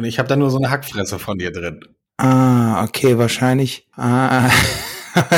[0.00, 1.84] Und ich habe da nur so eine Hackfresse von dir drin.
[2.16, 3.86] Ah, okay, wahrscheinlich.
[3.96, 4.48] Ah,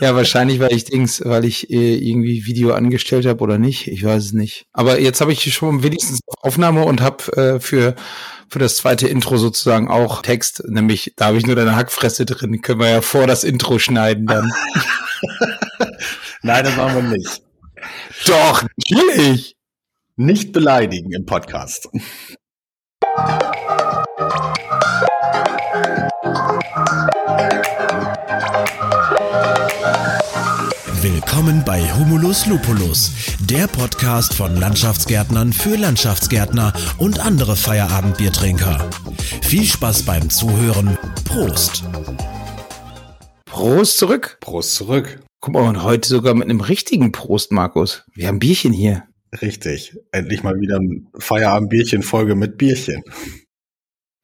[0.00, 3.88] ja, wahrscheinlich, weil ich Dings, weil ich äh, irgendwie Video angestellt habe oder nicht.
[3.88, 4.66] Ich weiß es nicht.
[4.72, 7.96] Aber jetzt habe ich schon wenigstens Aufnahme und habe äh, für
[8.48, 12.62] für das zweite Intro sozusagen auch Text, nämlich da habe ich nur deine Hackfresse drin.
[12.62, 14.52] Können wir ja vor das Intro schneiden dann.
[16.42, 17.42] Nein, das machen wir nicht.
[18.26, 19.56] Doch, natürlich.
[20.14, 21.88] Nicht beleidigen im Podcast.
[31.32, 38.90] Willkommen bei Humulus Lupulus, der Podcast von Landschaftsgärtnern für Landschaftsgärtner und andere Feierabendbiertrinker.
[39.40, 40.98] Viel Spaß beim Zuhören.
[41.24, 41.84] Prost.
[43.44, 44.38] Prost zurück.
[44.40, 45.22] Prost zurück.
[45.38, 48.04] Guck mal, und heute sogar mit einem richtigen Prost, Markus.
[48.12, 49.04] Wir haben Bierchen hier.
[49.40, 49.96] Richtig.
[50.10, 53.04] Endlich mal wieder ein Feierabendbierchen-Folge mit Bierchen.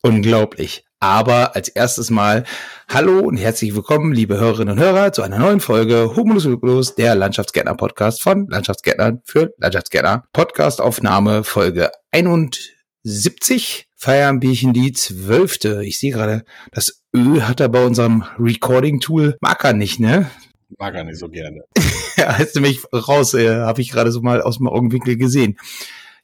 [0.02, 0.85] Unglaublich.
[1.00, 2.45] Aber als erstes mal
[2.88, 7.74] Hallo und herzlich willkommen, liebe Hörerinnen und Hörer, zu einer neuen Folge Humulus der Landschaftsgärtner
[7.74, 10.24] Podcast von Landschaftsgärtnern für Landschaftsgärtner.
[10.32, 13.88] Podcastaufnahme Folge 71.
[13.95, 15.84] Feierabendbierchen die zwölfte.
[15.84, 19.37] Ich sehe gerade, das Ö hat er bei unserem Recording-Tool.
[19.43, 20.30] Mag er nicht, ne?
[20.78, 21.60] Mag er nicht so gerne.
[22.16, 25.59] ja, ist nämlich raus, äh, habe ich gerade so mal aus dem Augenwinkel gesehen.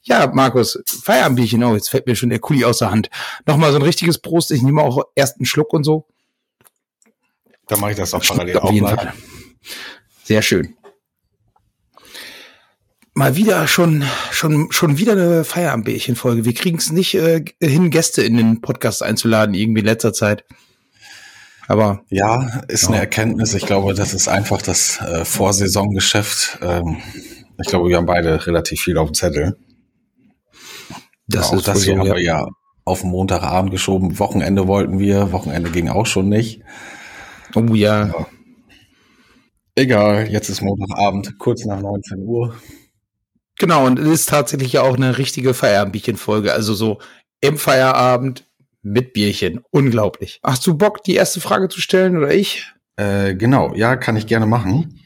[0.03, 3.09] Ja, Markus, Feierabendbierchen, oh, jetzt fällt mir schon der Kuli aus der Hand.
[3.45, 6.07] Nochmal so ein richtiges Prost, ich nehme auch erst einen Schluck und so.
[7.67, 9.13] Dann mache ich das auch parallel auf jeden Fall.
[10.23, 10.75] Sehr schön.
[13.13, 16.45] Mal wieder schon, schon, schon wieder eine Feierabendbärchen-Folge.
[16.45, 20.45] Wir kriegen es nicht äh, hin, Gäste in den Podcast einzuladen, irgendwie in letzter Zeit.
[21.67, 22.03] Aber.
[22.09, 22.89] Ja, ist ja.
[22.89, 23.53] eine Erkenntnis.
[23.53, 26.57] Ich glaube, das ist einfach das äh, Vorsaisongeschäft.
[26.61, 26.97] Ähm,
[27.61, 29.57] ich glaube, wir haben beide relativ viel auf dem Zettel.
[31.33, 32.15] Das ja, ist das hier so, haben ja.
[32.15, 32.47] wir ja
[32.85, 34.19] auf Montagabend geschoben.
[34.19, 36.61] Wochenende wollten wir, Wochenende ging auch schon nicht.
[37.55, 38.07] Oh ja.
[38.07, 38.27] ja.
[39.75, 42.55] Egal, jetzt ist Montagabend, kurz nach 19 Uhr.
[43.57, 46.53] Genau, und es ist tatsächlich ja auch eine richtige Feierabendbierchen-Folge.
[46.53, 46.99] Also so
[47.41, 48.45] im Feierabend
[48.81, 49.61] mit Bierchen.
[49.71, 50.39] Unglaublich.
[50.43, 52.71] Hast du Bock, die erste Frage zu stellen oder ich?
[52.97, 54.99] Äh, genau, ja, kann ich gerne machen.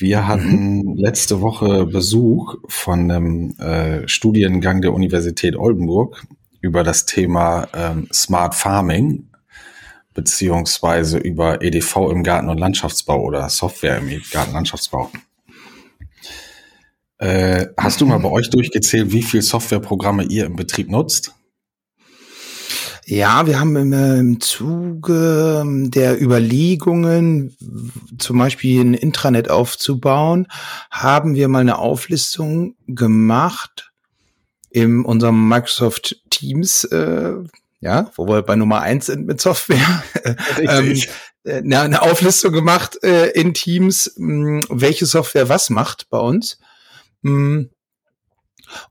[0.00, 0.96] Wir hatten mhm.
[0.96, 6.26] letzte Woche Besuch von einem äh, Studiengang der Universität Oldenburg
[6.62, 9.28] über das Thema ähm, Smart Farming
[10.14, 15.10] beziehungsweise über EDV im Garten- und Landschaftsbau oder Software im Garten- und Landschaftsbau.
[17.18, 21.34] Äh, hast du mal bei euch durchgezählt, wie viel Softwareprogramme ihr im Betrieb nutzt?
[23.10, 27.56] Ja, wir haben im, im Zuge der Überlegungen,
[28.18, 30.46] zum Beispiel ein Intranet aufzubauen,
[30.92, 33.90] haben wir mal eine Auflistung gemacht
[34.70, 37.32] in unserem Microsoft Teams, äh,
[37.80, 40.04] ja, wo wir bei Nummer eins sind mit Software.
[40.60, 41.02] ähm,
[41.44, 46.60] eine, eine Auflistung gemacht äh, in Teams, mh, welche Software was macht bei uns.
[47.22, 47.70] Mh,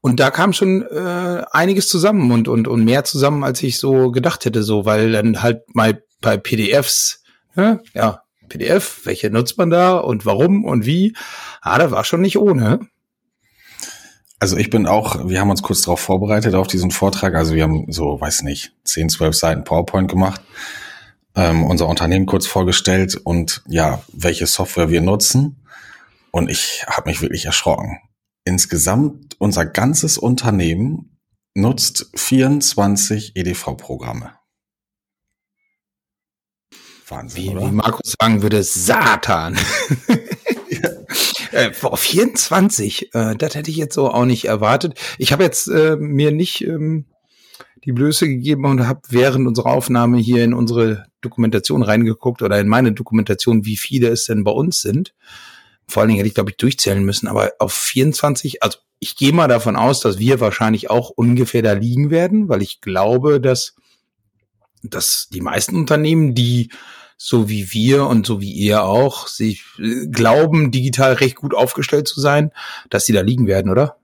[0.01, 4.11] und da kam schon äh, einiges zusammen und, und, und mehr zusammen, als ich so
[4.11, 7.23] gedacht hätte, so, weil dann halt mal bei PDFs,
[7.55, 11.15] ja, ja PDF, welche nutzt man da und warum und wie?
[11.61, 12.79] Ah, da war schon nicht ohne.
[14.39, 17.35] Also ich bin auch, wir haben uns kurz darauf vorbereitet auf diesen Vortrag.
[17.35, 20.41] Also wir haben so, weiß nicht, 10, 12 Seiten PowerPoint gemacht,
[21.35, 25.57] ähm, unser Unternehmen kurz vorgestellt und ja, welche Software wir nutzen.
[26.31, 27.99] Und ich habe mich wirklich erschrocken.
[28.45, 31.19] Insgesamt unser ganzes Unternehmen
[31.53, 34.33] nutzt 24 EDV-Programme.
[37.07, 39.57] Wahnsinn, wie, wie Markus sagen würde, Satan.
[40.69, 40.89] ja.
[41.51, 44.99] äh, 24, äh, das hätte ich jetzt so auch nicht erwartet.
[45.17, 47.05] Ich habe jetzt äh, mir nicht ähm,
[47.85, 52.67] die Blöße gegeben und habe während unserer Aufnahme hier in unsere Dokumentation reingeguckt oder in
[52.67, 55.13] meine Dokumentation, wie viele es denn bei uns sind.
[55.89, 59.33] Vor allen Dingen hätte ich, glaube ich, durchzählen müssen, aber auf 24, also ich gehe
[59.33, 63.75] mal davon aus, dass wir wahrscheinlich auch ungefähr da liegen werden, weil ich glaube, dass,
[64.83, 66.69] dass die meisten Unternehmen, die
[67.17, 72.07] so wie wir und so wie ihr auch, sich äh, glauben, digital recht gut aufgestellt
[72.07, 72.51] zu sein,
[72.89, 73.97] dass sie da liegen werden, oder?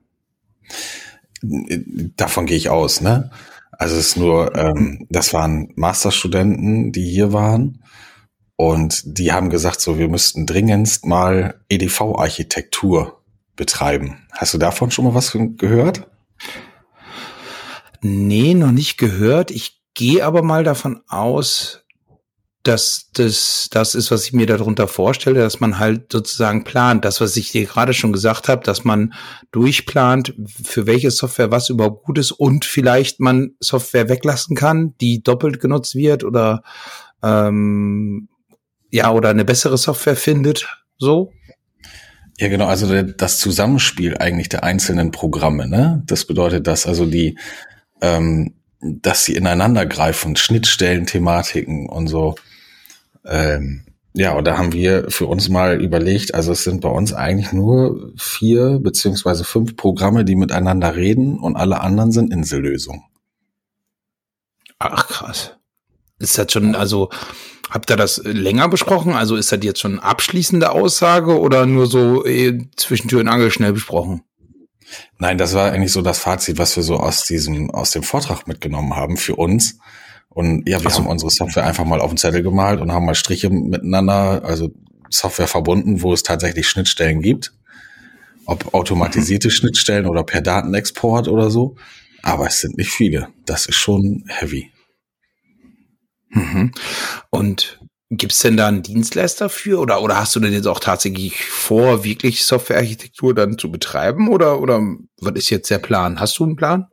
[1.42, 3.32] Davon gehe ich aus, ne?
[3.72, 7.84] Also es ist nur, ähm, das waren Masterstudenten, die hier waren
[8.58, 13.22] und die haben gesagt, so, wir müssten dringendst mal EDV-Architektur
[13.56, 14.26] betreiben.
[14.32, 16.08] Hast du davon schon mal was gehört?
[18.02, 19.52] Nee, noch nicht gehört.
[19.52, 21.86] Ich gehe aber mal davon aus,
[22.64, 27.06] dass das das ist, was ich mir darunter vorstelle, dass man halt sozusagen plant.
[27.06, 29.14] Das, was ich dir gerade schon gesagt habe, dass man
[29.52, 35.22] durchplant, für welche Software was überhaupt gut ist und vielleicht man Software weglassen kann, die
[35.22, 36.64] doppelt genutzt wird oder
[37.22, 38.30] ähm,
[38.96, 40.68] ja oder eine bessere Software findet.
[40.98, 41.32] So.
[42.38, 42.66] Ja, genau.
[42.66, 45.68] Also das Zusammenspiel eigentlich der einzelnen Programme.
[45.68, 47.38] Ne, das bedeutet, dass also die
[48.02, 52.36] ähm, dass sie ineinander greifen, Schnittstellen, Thematiken und so
[53.26, 53.86] ähm,
[54.18, 57.52] ja, und da haben wir für uns mal überlegt, also es sind bei uns eigentlich
[57.52, 63.04] nur vier beziehungsweise fünf Programme, die miteinander reden und alle anderen sind Insellösungen.
[64.80, 65.58] Ach krass.
[66.26, 67.10] Ist das schon, also
[67.70, 69.14] habt ihr das länger besprochen?
[69.14, 73.52] Also ist das jetzt schon eine abschließende Aussage oder nur so eh, Zwischentür und Angel
[73.52, 74.24] schnell besprochen?
[75.20, 78.48] Nein, das war eigentlich so das Fazit, was wir so aus diesem, aus dem Vortrag
[78.48, 79.78] mitgenommen haben für uns.
[80.30, 80.98] Und ja, wir so.
[80.98, 84.72] haben unsere Software einfach mal auf den Zettel gemalt und haben mal Striche miteinander, also
[85.10, 87.54] Software verbunden, wo es tatsächlich Schnittstellen gibt.
[88.48, 89.52] Ob automatisierte mhm.
[89.52, 91.76] Schnittstellen oder per Datenexport oder so.
[92.22, 93.28] Aber es sind nicht viele.
[93.46, 94.72] Das ist schon heavy.
[96.36, 96.72] Mhm.
[97.30, 97.80] Und
[98.12, 102.04] gibt's denn da einen Dienstleister für oder, oder hast du denn jetzt auch tatsächlich vor,
[102.04, 104.82] wirklich Softwarearchitektur dann zu betreiben oder, oder
[105.20, 106.20] was ist jetzt der Plan?
[106.20, 106.88] Hast du einen Plan?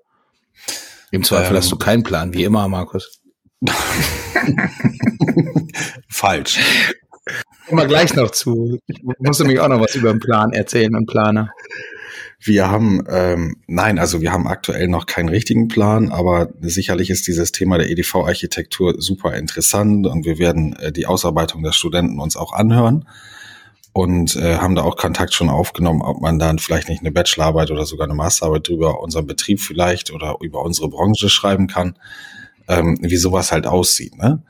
[1.10, 3.20] Im Zweifel ähm, hast du keinen Plan, wie immer, Markus.
[6.08, 6.58] Falsch.
[7.66, 8.78] Kommen wir gleich noch zu.
[8.86, 11.50] Ich muss nämlich auch noch was über den Plan erzählen und Planer.
[12.44, 17.26] Wir haben, ähm, nein, also wir haben aktuell noch keinen richtigen Plan, aber sicherlich ist
[17.26, 22.36] dieses Thema der EDV-Architektur super interessant und wir werden äh, die Ausarbeitung der Studenten uns
[22.36, 23.06] auch anhören
[23.92, 27.70] und äh, haben da auch Kontakt schon aufgenommen, ob man dann vielleicht nicht eine Bachelorarbeit
[27.70, 31.94] oder sogar eine Masterarbeit über unseren Betrieb vielleicht oder über unsere Branche schreiben kann
[32.68, 34.16] ähm, wie sowas halt aussieht.
[34.16, 34.42] Ne?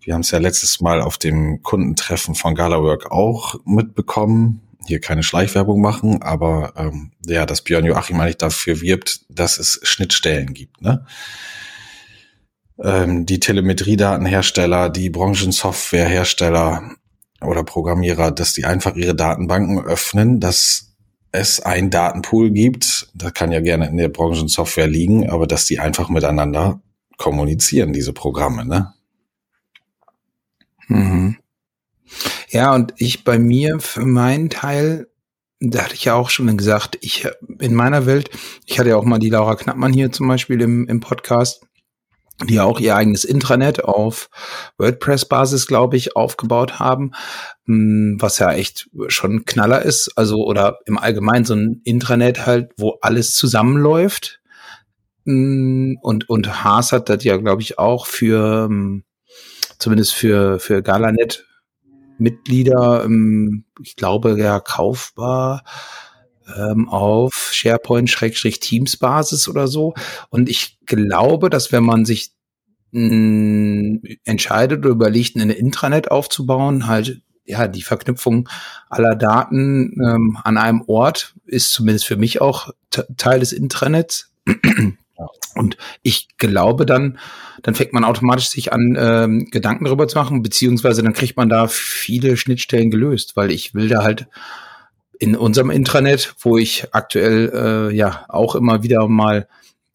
[0.00, 4.62] Wir haben es ja letztes Mal auf dem Kundentreffen von Galawork auch mitbekommen.
[4.86, 9.80] Hier keine Schleichwerbung machen, aber ähm, ja, dass Björn Joachim eigentlich dafür wirbt, dass es
[9.82, 10.80] Schnittstellen gibt.
[10.82, 11.04] Ne?
[12.82, 16.90] Ähm, die Telemetriedatenhersteller, die Branchensoftwarehersteller
[17.40, 20.94] oder Programmierer, dass die einfach ihre Datenbanken öffnen, dass
[21.32, 25.78] es einen Datenpool gibt, das kann ja gerne in der Branchensoftware liegen, aber dass die
[25.78, 26.80] einfach miteinander
[27.18, 28.94] kommunizieren, diese Programme, ne?
[30.88, 31.36] Mhm.
[32.56, 35.08] Ja, und ich bei mir für meinen Teil,
[35.60, 38.30] da hatte ich ja auch schon gesagt, ich in meiner Welt,
[38.64, 41.66] ich hatte ja auch mal die Laura Knappmann hier zum Beispiel im, im Podcast,
[42.48, 44.30] die auch ihr eigenes Intranet auf
[44.78, 47.12] WordPress-Basis, glaube ich, aufgebaut haben,
[47.66, 50.12] hm, was ja echt schon Knaller ist.
[50.16, 54.40] Also, oder im Allgemeinen so ein Intranet halt, wo alles zusammenläuft.
[55.26, 59.04] Mm, und, und Haas hat das ja, glaube ich, auch für, mm,
[59.78, 61.44] zumindest für, für Galanet
[62.18, 65.64] Mitglieder, mm, ich glaube, ja, kaufbar
[66.56, 69.94] ähm, auf SharePoint-Teams-Basis oder so.
[70.30, 72.32] Und ich glaube, dass wenn man sich
[72.92, 78.48] mh, entscheidet oder überlegt, eine Intranet aufzubauen, halt ja, die Verknüpfung
[78.88, 82.70] aller Daten ähm, an einem Ort ist zumindest für mich auch
[83.16, 84.32] Teil des Intranets.
[85.54, 87.18] Und ich glaube dann,
[87.62, 91.48] dann fängt man automatisch sich an, ähm, Gedanken darüber zu machen, beziehungsweise dann kriegt man
[91.48, 94.26] da viele Schnittstellen gelöst, weil ich will da halt
[95.18, 99.48] in unserem Intranet, wo ich aktuell äh, ja auch immer wieder mal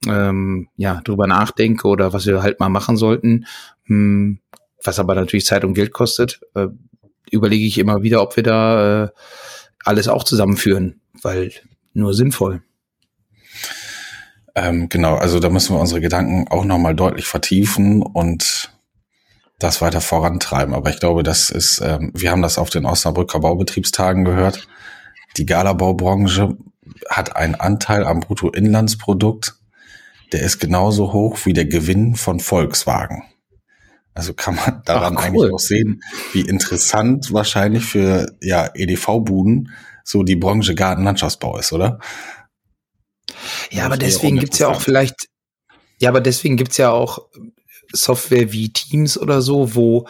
[0.07, 3.45] ähm, ja drüber nachdenke oder was wir halt mal machen sollten,
[3.85, 4.39] hm,
[4.83, 6.67] was aber natürlich Zeit und Geld kostet, äh,
[7.29, 9.09] überlege ich immer wieder, ob wir da äh,
[9.83, 11.51] alles auch zusammenführen, weil
[11.93, 12.63] nur sinnvoll.
[14.55, 18.71] Ähm, genau, also da müssen wir unsere Gedanken auch nochmal deutlich vertiefen und
[19.59, 20.73] das weiter vorantreiben.
[20.73, 24.67] Aber ich glaube, das ist, ähm, wir haben das auf den Osnabrücker Baubetriebstagen gehört.
[25.37, 26.57] Die Galabaubranche
[27.09, 29.55] hat einen Anteil am Bruttoinlandsprodukt,
[30.31, 33.23] der ist genauso hoch wie der Gewinn von Volkswagen.
[34.13, 35.45] Also kann man daran Ach, cool.
[35.45, 36.03] eigentlich auch sehen,
[36.33, 39.71] wie interessant wahrscheinlich für ja, EDV-Buden
[40.03, 41.99] so die Branche Gartenlandschaftsbau ist, oder?
[43.71, 45.27] Ja, aber deswegen gibt's ja auch vielleicht,
[45.99, 47.27] ja, aber deswegen gibt's ja auch
[47.93, 50.07] Software wie Teams oder so, wo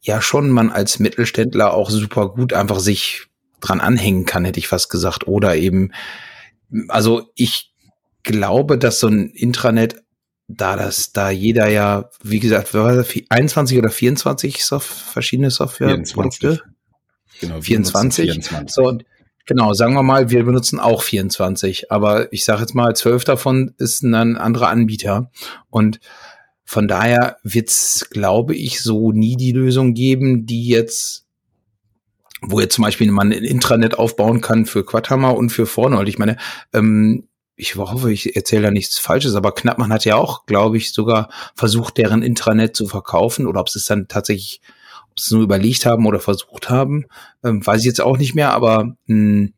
[0.00, 3.26] ja schon man als Mittelständler auch super gut einfach sich
[3.60, 5.26] dran anhängen kann, hätte ich fast gesagt.
[5.28, 5.92] Oder eben,
[6.88, 7.72] also ich
[8.24, 10.02] glaube, dass so ein Intranet,
[10.48, 16.62] da das, da jeder ja, wie gesagt, 21 oder 24 Soft verschiedene Softwareprodukte.
[17.40, 18.30] Genau, 24.
[18.30, 18.74] 24.
[18.74, 19.04] So, und
[19.46, 23.74] Genau, sagen wir mal, wir benutzen auch 24, aber ich sage jetzt mal, zwölf davon
[23.78, 25.30] ist ein anderer Anbieter.
[25.68, 25.98] Und
[26.64, 31.26] von daher wird's, glaube ich, so nie die Lösung geben, die jetzt,
[32.40, 36.02] wo jetzt zum Beispiel man ein Intranet aufbauen kann für Quadhammer und für Vorne.
[36.08, 36.36] Ich meine,
[36.72, 40.92] ähm, ich hoffe, ich erzähle da nichts Falsches, aber Knappmann hat ja auch, glaube ich,
[40.92, 44.62] sogar versucht, deren Intranet zu verkaufen oder ob es dann tatsächlich,
[45.12, 47.06] ob sie es nur überlegt haben oder versucht haben,
[47.44, 49.54] ähm, weiß ich jetzt auch nicht mehr, aber mh, hm,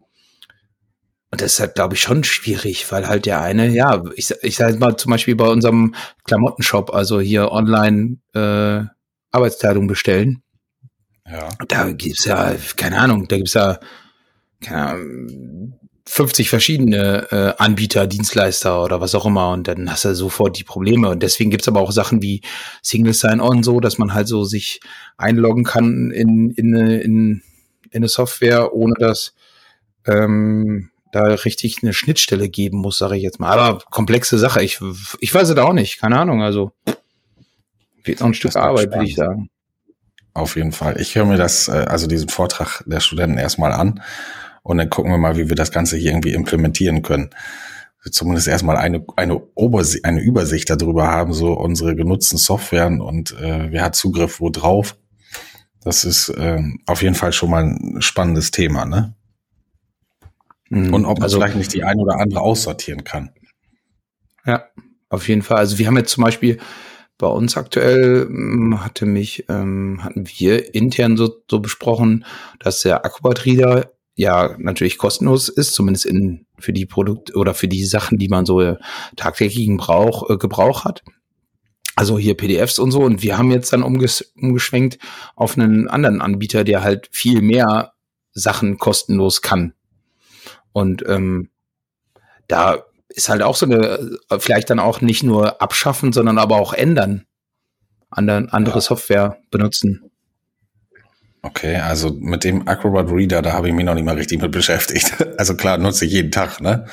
[1.31, 4.55] und das ist halt, glaube ich, schon schwierig, weil halt der eine, ja, ich, ich
[4.55, 8.85] sage mal zum Beispiel bei unserem Klamottenshop, also hier online äh,
[9.33, 10.45] Arbeitsteilung bestellen.
[11.27, 11.49] Ja.
[11.67, 13.81] Da gibt's ja, keine Ahnung, da gibt's ja
[14.61, 20.15] keine Ahnung, 50 verschiedene äh, Anbieter, Dienstleister oder was auch immer und dann hast du
[20.15, 22.43] sofort die Probleme und deswegen gibt's aber auch Sachen wie
[22.83, 24.81] Single Sign-On so, dass man halt so sich
[25.17, 27.43] einloggen kann in, in, in,
[27.91, 29.35] in eine Software, ohne dass
[30.07, 33.59] ähm, da richtig eine Schnittstelle geben muss, sage ich jetzt mal.
[33.59, 34.63] Aber komplexe Sache.
[34.63, 34.81] Ich,
[35.21, 36.01] ich weiß es auch nicht.
[36.01, 36.43] Keine Ahnung.
[36.43, 36.73] Also
[38.03, 39.49] wird noch ein Stück Arbeit, würde ich sagen.
[40.35, 41.01] Auf jeden Fall.
[41.01, 44.03] Ich höre mir das, äh, also diesen Vortrag der Studenten erstmal an
[44.65, 47.31] und dann gucken wir mal, wie wir das Ganze hier irgendwie implementieren können.
[48.11, 53.71] Zumindest erstmal eine, eine, Obersicht, eine Übersicht darüber haben, so unsere genutzten Softwaren und äh,
[53.71, 54.97] wer hat Zugriff wo drauf.
[55.83, 59.15] Das ist äh, auf jeden Fall schon mal ein spannendes Thema, ne?
[60.71, 60.95] Mhm.
[60.95, 63.31] Und ob man also, vielleicht nicht die eine oder andere aussortieren kann.
[64.47, 64.65] Ja,
[65.11, 65.59] auf jeden Fall.
[65.59, 66.59] Also wir haben jetzt zum Beispiel
[67.19, 72.25] bei uns aktuell hm, hatte mich, ähm, hatten wir intern so, so besprochen,
[72.59, 77.69] dass der Acrobat Reader ja natürlich kostenlos ist, zumindest in für die Produkte oder für
[77.69, 78.77] die Sachen, die man so äh,
[79.17, 81.03] tagtäglichen Brauch, äh, Gebrauch hat.
[81.97, 83.03] Also hier PDFs und so.
[83.03, 84.99] Und wir haben jetzt dann umges umgeschwenkt
[85.37, 87.93] auf einen anderen Anbieter, der halt viel mehr
[88.33, 89.75] Sachen kostenlos kann.
[90.73, 91.51] Und ähm,
[92.49, 96.73] da ist halt auch so eine, vielleicht dann auch nicht nur abschaffen, sondern aber auch
[96.73, 97.27] ändern.
[98.11, 98.81] Andere, andere ja.
[98.81, 100.11] Software benutzen.
[101.45, 104.51] Okay, also mit dem Acrobat Reader, da habe ich mich noch nicht mal richtig mit
[104.51, 105.13] beschäftigt.
[105.37, 106.87] Also klar, nutze ich jeden Tag, ne?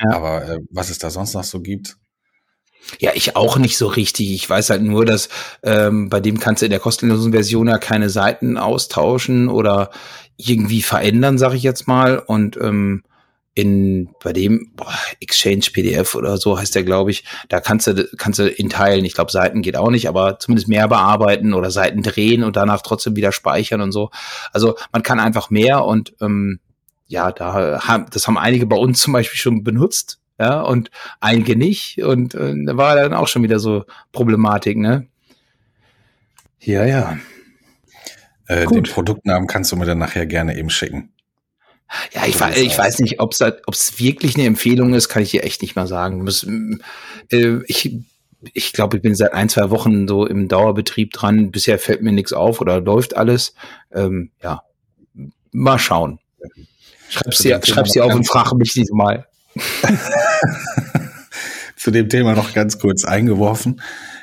[0.00, 0.16] Ja.
[0.16, 1.96] Aber äh, was es da sonst noch so gibt?
[2.98, 4.32] Ja, ich auch nicht so richtig.
[4.32, 5.28] Ich weiß halt nur, dass
[5.62, 9.90] ähm, bei dem kannst du in der kostenlosen Version ja keine Seiten austauschen oder
[10.36, 12.18] irgendwie verändern, sag ich jetzt mal.
[12.18, 13.04] Und ähm,
[13.58, 18.08] in bei dem boah, Exchange PDF oder so heißt der, glaube ich, da kannst du
[18.16, 21.72] kannst du in Teilen, ich glaube Seiten geht auch nicht, aber zumindest mehr bearbeiten oder
[21.72, 24.10] Seiten drehen und danach trotzdem wieder speichern und so.
[24.52, 26.60] Also man kann einfach mehr und ähm,
[27.08, 31.56] ja, da haben das haben einige bei uns zum Beispiel schon benutzt, ja und einige
[31.56, 35.08] nicht und äh, da war dann auch schon wieder so Problematik, ne?
[36.60, 37.18] Ja, ja.
[38.46, 41.10] Äh, den Produktnamen kannst du mir dann nachher gerne eben schicken.
[42.12, 45.44] Ja, ich, weiß, ich weiß nicht, ob es wirklich eine Empfehlung ist, kann ich dir
[45.44, 46.22] echt nicht mal sagen.
[46.22, 46.46] Muss,
[47.30, 47.98] äh, ich
[48.52, 51.50] ich glaube, ich bin seit ein, zwei Wochen so im Dauerbetrieb dran.
[51.50, 53.54] Bisher fällt mir nichts auf oder läuft alles.
[53.92, 54.62] Ähm, ja,
[55.50, 56.18] mal schauen.
[57.08, 59.26] Schreib's dir, schreib's dir auf und frage mich diesmal.
[61.76, 63.80] Zu dem Thema noch ganz kurz eingeworfen.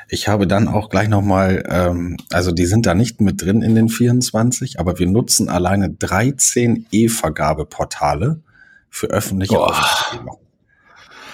[0.07, 3.75] Ich habe dann auch gleich nochmal, ähm, also die sind da nicht mit drin in
[3.75, 8.41] den 24, aber wir nutzen alleine 13 E-Vergabeportale
[8.89, 9.59] für öffentliche.
[9.59, 10.37] Auftraggeber.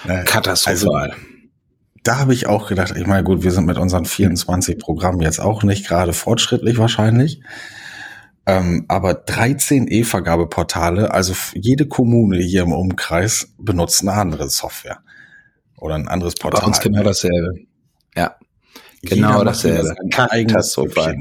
[0.08, 1.12] Äh, Katastrophal.
[1.12, 1.16] Also,
[2.04, 5.40] da habe ich auch gedacht, ich meine, gut, wir sind mit unseren 24 Programmen jetzt
[5.40, 7.42] auch nicht gerade fortschrittlich wahrscheinlich.
[8.48, 15.00] Ähm, aber 13 E-Vergabeportale, also jede Kommune hier im Umkreis benutzt eine andere Software
[15.78, 16.62] oder ein anderes Portal.
[16.62, 17.54] Bei uns genau dasselbe.
[18.16, 18.36] Ja.
[19.02, 19.96] Genau dasselbe.
[20.12, 21.16] Katastrophal.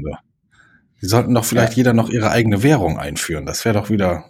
[1.01, 1.77] Die sollten doch vielleicht ja.
[1.77, 3.45] jeder noch ihre eigene Währung einführen.
[3.45, 4.25] Das wäre doch wieder,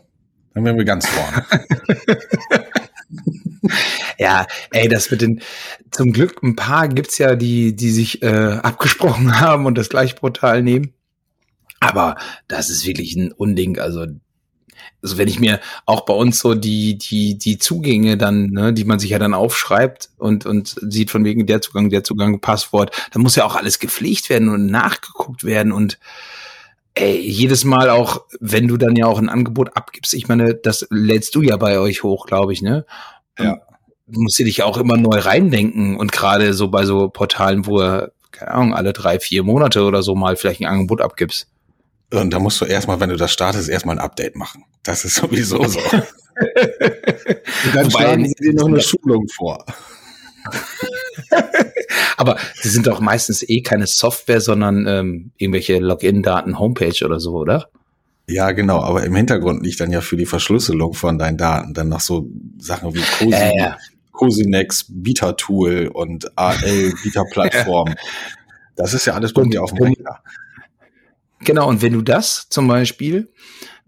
[0.53, 1.45] dann wären wir ganz vorne.
[4.17, 5.41] ja, ey, das mit den,
[5.91, 10.15] zum Glück ein paar gibt's ja, die, die sich äh, abgesprochen haben und das gleiche
[10.15, 10.93] Portal nehmen.
[11.81, 12.15] Aber
[12.47, 13.79] das ist wirklich ein Unding.
[13.79, 14.05] Also
[15.01, 18.83] also wenn ich mir auch bei uns so die, die, die Zugänge dann, ne, die
[18.83, 22.95] man sich ja dann aufschreibt und, und sieht von wegen der Zugang, der Zugang, Passwort,
[23.11, 25.97] dann muss ja auch alles gepflegt werden und nachgeguckt werden und
[26.93, 30.87] ey, jedes Mal auch, wenn du dann ja auch ein Angebot abgibst, ich meine, das
[30.89, 32.85] lädst du ja bei euch hoch, glaube ich, ne?
[33.39, 33.61] Ja.
[34.07, 37.79] Du musst du dich auch immer neu reindenken und gerade so bei so Portalen, wo
[37.79, 41.47] er, keine Ahnung, alle drei, vier Monate oder so mal vielleicht ein Angebot abgibst.
[42.13, 44.65] Und da musst du erstmal, wenn du das startest, erstmal ein Update machen.
[44.83, 45.79] Das ist sowieso so.
[45.91, 49.65] Und dann Wobei, schlagen sie dir noch eine Schulung vor.
[52.17, 57.33] Aber sie sind doch meistens eh keine Software, sondern ähm, irgendwelche Login-Daten, Homepage oder so,
[57.35, 57.69] oder?
[58.27, 61.89] Ja, genau, aber im Hintergrund liegt dann ja für die Verschlüsselung von deinen Daten dann
[61.89, 63.77] noch so Sachen wie COSI, äh, ja.
[64.11, 67.93] Cosinex Beta Tool und AL Beta Plattform.
[68.75, 70.19] Das ist ja alles bei mir auf dem Rechner.
[71.43, 73.31] Genau, und wenn du das zum Beispiel,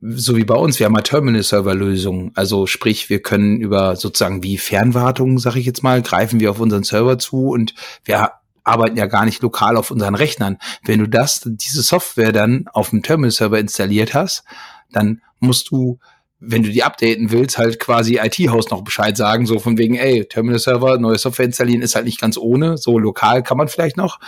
[0.02, 4.58] so wie bei uns, wir haben ja Terminal-Server-Lösungen, also sprich, wir können über sozusagen wie
[4.58, 8.32] Fernwartung, sage ich jetzt mal, greifen wir auf unseren Server zu und wir
[8.64, 10.58] arbeiten ja gar nicht lokal auf unseren Rechnern.
[10.84, 14.44] Wenn du das, diese Software dann auf dem Terminal-Server installiert hast,
[14.92, 16.00] dann musst du
[16.46, 20.26] wenn du die updaten willst, halt quasi IT-Haus noch Bescheid sagen, so von wegen, ey,
[20.26, 24.20] Terminal-Server, neue Software installieren ist halt nicht ganz ohne, so lokal kann man vielleicht noch.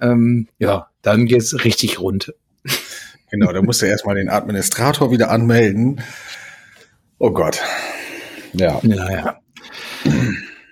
[0.00, 2.32] Ähm, ja, dann geht's richtig rund.
[3.34, 6.00] Genau, da musst du erstmal den Administrator wieder anmelden.
[7.18, 7.60] Oh Gott.
[8.52, 8.78] Ja.
[8.84, 9.40] Naja.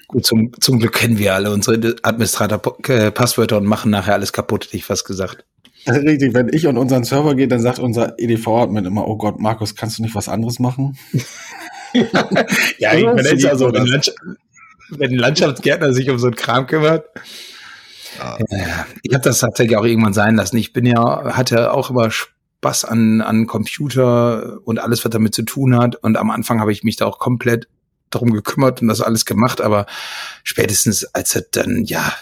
[0.06, 4.76] Gut, zum, zum Glück kennen wir alle unsere Administrator-Passwörter und machen nachher alles kaputt, hätte
[4.76, 5.44] ich fast gesagt.
[5.88, 9.74] Richtig, wenn ich und unseren Server gehe, dann sagt unser EDV-Admin immer, oh Gott, Markus,
[9.74, 10.96] kannst du nicht was anderes machen?
[12.78, 14.16] ja, ich meine, ist also, wenn, Landschaft,
[14.90, 17.06] wenn ein Landschaftsgärtner sich um so einen Kram kümmert.
[18.20, 18.38] Ja.
[19.02, 20.58] Ich habe das tatsächlich auch irgendwann sein lassen.
[20.58, 22.10] Ich bin ja, hatte auch immer
[22.62, 25.96] Spaß an, an Computer und alles, was damit zu tun hat.
[25.96, 27.66] Und am Anfang habe ich mich da auch komplett
[28.10, 29.86] darum gekümmert und das alles gemacht, aber
[30.44, 32.14] spätestens als es dann ja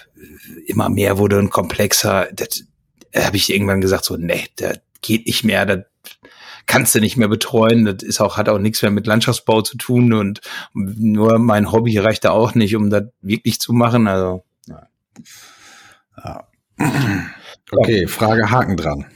[0.66, 2.64] immer mehr wurde und komplexer, das,
[3.14, 5.80] habe ich irgendwann gesagt, so, nee, der geht nicht mehr, das
[6.66, 7.84] kannst du nicht mehr betreuen.
[7.84, 10.40] Das ist auch, hat auch nichts mehr mit Landschaftsbau zu tun und
[10.72, 14.08] nur mein Hobby reicht da auch nicht, um das wirklich zu machen.
[14.08, 16.46] Also, ja.
[17.72, 19.06] Okay, Frage Haken dran.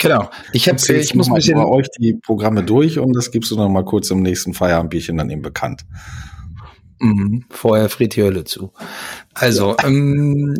[0.00, 0.30] Genau.
[0.52, 3.56] Ich habe ich muss ein bisschen bei euch die Programme durch und das gibst du
[3.56, 5.84] noch mal kurz im nächsten Feierabendbierchen dann eben bekannt.
[7.00, 8.72] Mhm, vorher friert die Hölle zu.
[9.34, 9.86] Also, ja.
[9.86, 10.56] ähm,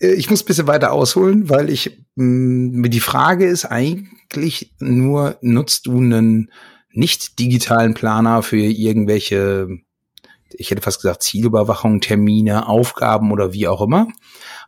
[0.00, 4.74] äh, ich muss ein bisschen weiter ausholen, weil ich mh, mm, die Frage ist eigentlich
[4.80, 6.50] nur, nutzt du einen
[6.90, 9.68] nicht digitalen Planer für irgendwelche,
[10.50, 14.08] ich hätte fast gesagt, Zielüberwachung, Termine, Aufgaben oder wie auch immer?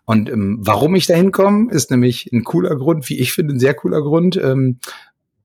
[0.09, 3.61] Und ähm, warum ich da hinkomme, ist nämlich ein cooler Grund, wie ich finde, ein
[3.61, 4.39] sehr cooler Grund.
[4.39, 4.79] Ähm,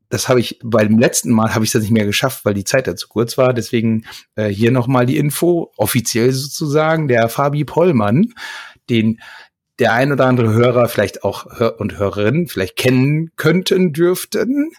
[0.08, 2.88] das habe ich beim letzten Mal habe ich das nicht mehr geschafft, weil die Zeit
[2.88, 3.54] da zu kurz war.
[3.54, 4.06] Deswegen
[4.36, 8.34] äh, hier nochmal die Info, offiziell sozusagen, der Fabi Pollmann,
[8.90, 9.20] den
[9.80, 14.72] der ein oder andere Hörer vielleicht auch Hör und Hörerin vielleicht kennen könnten, dürften,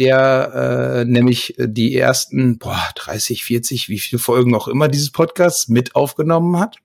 [0.00, 5.68] der äh, nämlich die ersten boah, 30, 40, wie viele Folgen auch immer dieses Podcasts
[5.68, 6.78] mit aufgenommen hat,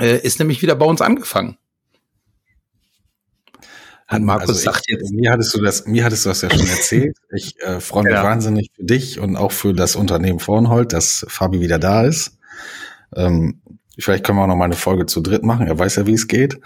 [0.00, 1.56] äh, ist nämlich wieder bei uns angefangen.
[4.06, 5.12] Hat Markus also sagt ich, jetzt.
[5.12, 7.16] Mir hattest du das, mir hattest du das ja schon erzählt.
[7.32, 8.24] Ich äh, freue mich ja.
[8.24, 12.36] wahnsinnig für dich und auch für das Unternehmen Vornhold, dass Fabi wieder da ist.
[13.14, 13.60] Ähm,
[14.00, 15.66] Vielleicht können wir auch noch mal eine Folge zu dritt machen.
[15.66, 16.60] Er weiß ja, wie es geht.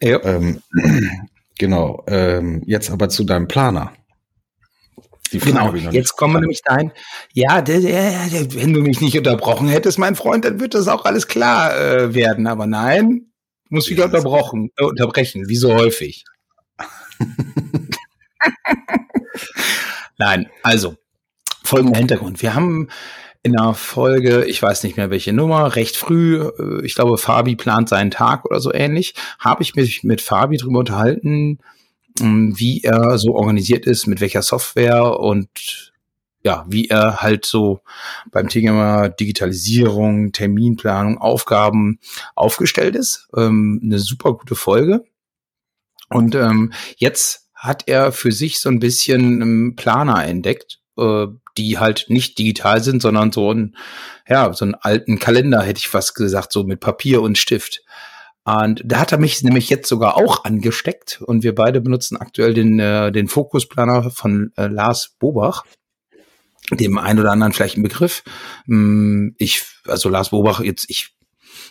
[0.00, 0.22] Ja.
[0.24, 0.60] Ähm,
[1.58, 2.04] genau.
[2.06, 3.92] Ähm, jetzt aber zu deinem Planer.
[5.30, 6.92] Genau, jetzt kommen wir nämlich dahin.
[7.32, 10.86] Ja, der, der, der, wenn du mich nicht unterbrochen hättest, mein Freund, dann wird das
[10.86, 12.46] auch alles klar äh, werden.
[12.46, 13.32] Aber nein,
[13.68, 16.24] muss wieder unterbrochen, äh, unterbrechen, wie so häufig.
[20.18, 20.96] nein, also
[21.64, 22.42] folgender Hintergrund.
[22.42, 22.88] Wir haben
[23.42, 27.56] in einer Folge, ich weiß nicht mehr welche Nummer, recht früh, äh, ich glaube, Fabi
[27.56, 31.58] plant seinen Tag oder so ähnlich, habe ich mich mit Fabi drüber unterhalten,
[32.20, 35.92] wie er so organisiert ist, mit welcher Software und
[36.44, 37.80] ja, wie er halt so
[38.30, 41.98] beim Thema Digitalisierung, Terminplanung, Aufgaben
[42.34, 43.28] aufgestellt ist.
[43.34, 45.04] Ähm, eine super gute Folge.
[46.10, 52.06] Und ähm, jetzt hat er für sich so ein bisschen Planer entdeckt, äh, die halt
[52.08, 53.76] nicht digital sind, sondern so ein,
[54.28, 57.83] ja, so einen alten Kalender, hätte ich fast gesagt, so mit Papier und Stift.
[58.44, 62.52] Und da hat er mich nämlich jetzt sogar auch angesteckt und wir beide benutzen aktuell
[62.52, 65.64] den, äh, den Fokusplaner von äh, Lars Bobach.
[66.70, 68.22] Dem einen oder anderen vielleicht ein Begriff.
[68.66, 71.14] Mm, ich, also Lars Bobach, jetzt, ich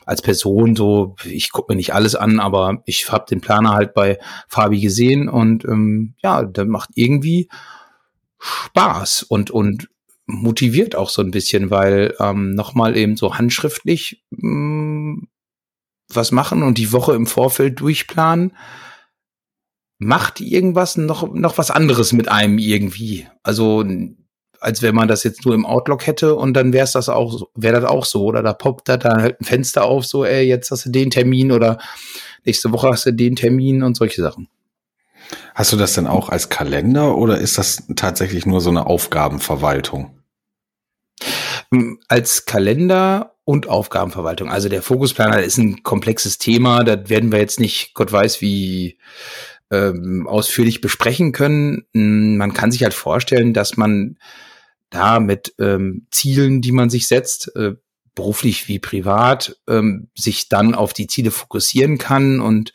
[0.06, 3.94] als Person so, ich gucke mir nicht alles an, aber ich habe den Planer halt
[3.94, 7.50] bei Fabi gesehen und ähm, ja, der macht irgendwie
[8.40, 9.90] Spaß und, und
[10.26, 15.28] motiviert auch so ein bisschen, weil ähm, nochmal eben so handschriftlich mh, mm,
[16.10, 18.56] was machen und die Woche im Vorfeld durchplanen,
[19.98, 23.28] macht irgendwas noch, noch was anderes mit einem irgendwie.
[23.42, 23.84] Also
[24.60, 27.48] als wenn man das jetzt nur im Outlook hätte und dann wäre es das auch,
[27.54, 28.24] wäre das auch so.
[28.24, 31.10] Oder da poppt da dann halt ein Fenster auf, so, ey, jetzt hast du den
[31.10, 31.80] Termin oder
[32.46, 34.48] nächste Woche hast du den Termin und solche Sachen.
[35.54, 40.20] Hast du das denn auch als Kalender oder ist das tatsächlich nur so eine Aufgabenverwaltung?
[41.72, 44.50] Ähm, als Kalender und Aufgabenverwaltung.
[44.50, 46.84] Also der Fokusplaner ist ein komplexes Thema.
[46.84, 48.98] Da werden wir jetzt nicht, Gott weiß, wie
[49.72, 51.86] ähm, ausführlich besprechen können.
[51.94, 54.18] Hm, man kann sich halt vorstellen, dass man
[54.90, 57.74] da mit ähm, Zielen, die man sich setzt, äh,
[58.16, 62.74] beruflich wie privat, ähm, sich dann auf die Ziele fokussieren kann und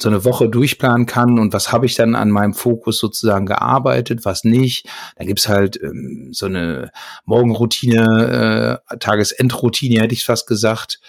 [0.00, 4.24] so eine Woche durchplanen kann und was habe ich dann an meinem Fokus sozusagen gearbeitet,
[4.24, 4.88] was nicht.
[5.16, 6.90] Da gibt's halt ähm, so eine
[7.24, 11.00] Morgenroutine, äh, Tagesendroutine, hätte ich fast gesagt,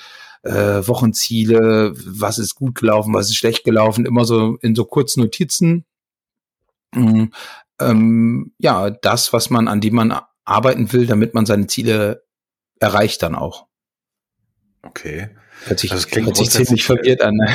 [0.44, 5.22] äh, Wochenziele, was ist gut gelaufen, was ist schlecht gelaufen, immer so in so kurzen
[5.22, 5.86] Notizen.
[6.94, 7.32] Mhm.
[7.80, 12.24] Ähm, ja, das, was man, an dem man arbeiten will, damit man seine Ziele
[12.80, 13.68] erreicht dann auch.
[14.82, 15.30] Okay.
[15.66, 17.36] Hört sich, also hört sich ziemlich verwirrt an.
[17.36, 17.54] Ne?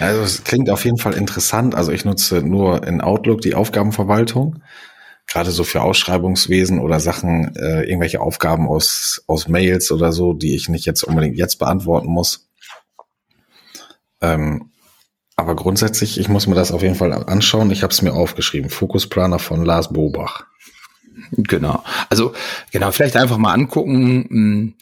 [0.00, 1.74] Also es klingt auf jeden Fall interessant.
[1.74, 4.62] Also ich nutze nur in Outlook die Aufgabenverwaltung,
[5.26, 10.54] gerade so für Ausschreibungswesen oder Sachen, äh, irgendwelche Aufgaben aus, aus Mails oder so, die
[10.54, 12.48] ich nicht jetzt unbedingt jetzt beantworten muss.
[14.20, 14.70] Ähm,
[15.36, 17.70] aber grundsätzlich, ich muss mir das auf jeden Fall anschauen.
[17.70, 18.68] Ich habe es mir aufgeschrieben.
[18.68, 20.44] Fokusplaner von Lars Bobach.
[21.32, 21.82] Genau.
[22.08, 22.32] Also
[22.70, 24.26] genau, vielleicht einfach mal angucken.
[24.28, 24.74] Hm,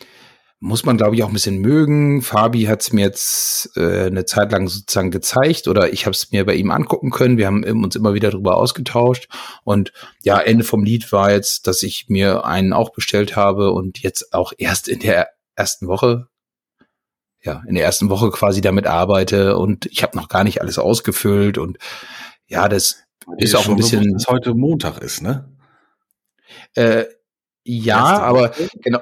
[0.60, 2.20] muss man, glaube ich, auch ein bisschen mögen.
[2.20, 6.32] Fabi hat es mir jetzt äh, eine Zeit lang sozusagen gezeigt oder ich habe es
[6.32, 7.38] mir bei ihm angucken können.
[7.38, 9.28] Wir haben uns immer wieder darüber ausgetauscht.
[9.62, 9.92] Und
[10.22, 14.34] ja, Ende vom Lied war jetzt, dass ich mir einen auch bestellt habe und jetzt
[14.34, 16.26] auch erst in der ersten Woche,
[17.40, 20.78] ja, in der ersten Woche quasi damit arbeite und ich habe noch gar nicht alles
[20.78, 21.78] ausgefüllt und
[22.48, 23.04] ja, das
[23.36, 24.12] ist auch ein bisschen.
[24.14, 25.48] Dass heute Montag ist, ne?
[26.74, 27.04] Äh,
[27.62, 29.00] ja, aber genau,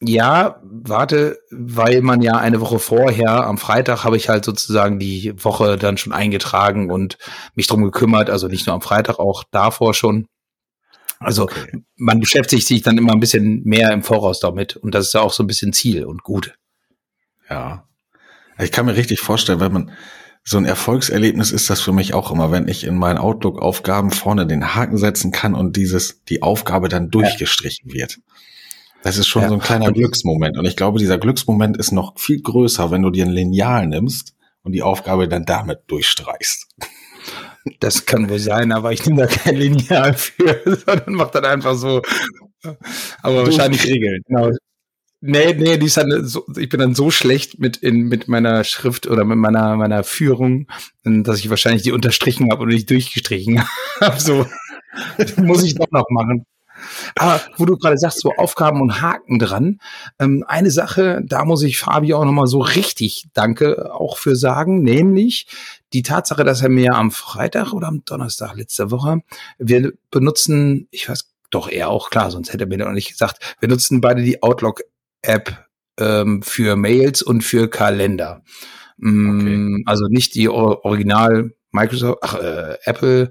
[0.00, 5.32] ja, warte, weil man ja eine Woche vorher, am Freitag habe ich halt sozusagen die
[5.42, 7.16] Woche dann schon eingetragen und
[7.54, 10.26] mich drum gekümmert, also nicht nur am Freitag, auch davor schon.
[11.20, 11.84] Also okay.
[11.96, 15.20] man beschäftigt sich dann immer ein bisschen mehr im Voraus damit und das ist ja
[15.20, 16.54] auch so ein bisschen Ziel und gut.
[17.48, 17.86] Ja.
[18.58, 19.92] Ich kann mir richtig vorstellen, wenn man
[20.42, 24.46] so ein Erfolgserlebnis ist das für mich auch immer, wenn ich in meinen Outlook-Aufgaben vorne
[24.46, 27.94] den Haken setzen kann und dieses, die Aufgabe dann durchgestrichen ja.
[27.94, 28.18] wird.
[29.04, 29.48] Das ist schon ja.
[29.48, 30.56] so ein kleiner Glücksmoment.
[30.56, 34.34] Und ich glaube, dieser Glücksmoment ist noch viel größer, wenn du dir ein Lineal nimmst
[34.62, 36.68] und die Aufgabe dann damit durchstreichst.
[37.80, 41.74] Das kann wohl sein, aber ich nehme da kein Lineal für, sondern mach dann einfach
[41.74, 42.00] so.
[43.20, 44.22] Aber du wahrscheinlich Regeln.
[44.26, 44.50] Genau.
[45.20, 48.64] Nee, nee, die ist dann so, ich bin dann so schlecht mit in, mit meiner
[48.64, 50.66] Schrift oder mit meiner, meiner Führung,
[51.02, 53.62] dass ich wahrscheinlich die unterstrichen habe und nicht durchgestrichen
[54.00, 54.18] habe.
[54.18, 54.46] So,
[55.42, 56.46] muss ich doch noch machen.
[57.16, 59.80] Aber wo du gerade sagst, so Aufgaben und Haken dran.
[60.18, 64.82] Ähm, eine Sache, da muss ich Fabi auch nochmal so richtig Danke auch für sagen,
[64.82, 65.46] nämlich
[65.92, 69.20] die Tatsache, dass er mir am Freitag oder am Donnerstag letzte Woche,
[69.58, 73.56] wir benutzen, ich weiß doch eher auch klar, sonst hätte er mir noch nicht gesagt,
[73.60, 75.66] wir nutzen beide die Outlook-App
[75.98, 78.42] ähm, für Mails und für Kalender.
[78.96, 79.82] Mm, okay.
[79.86, 83.30] Also nicht die Original Microsoft, ach, äh, Apple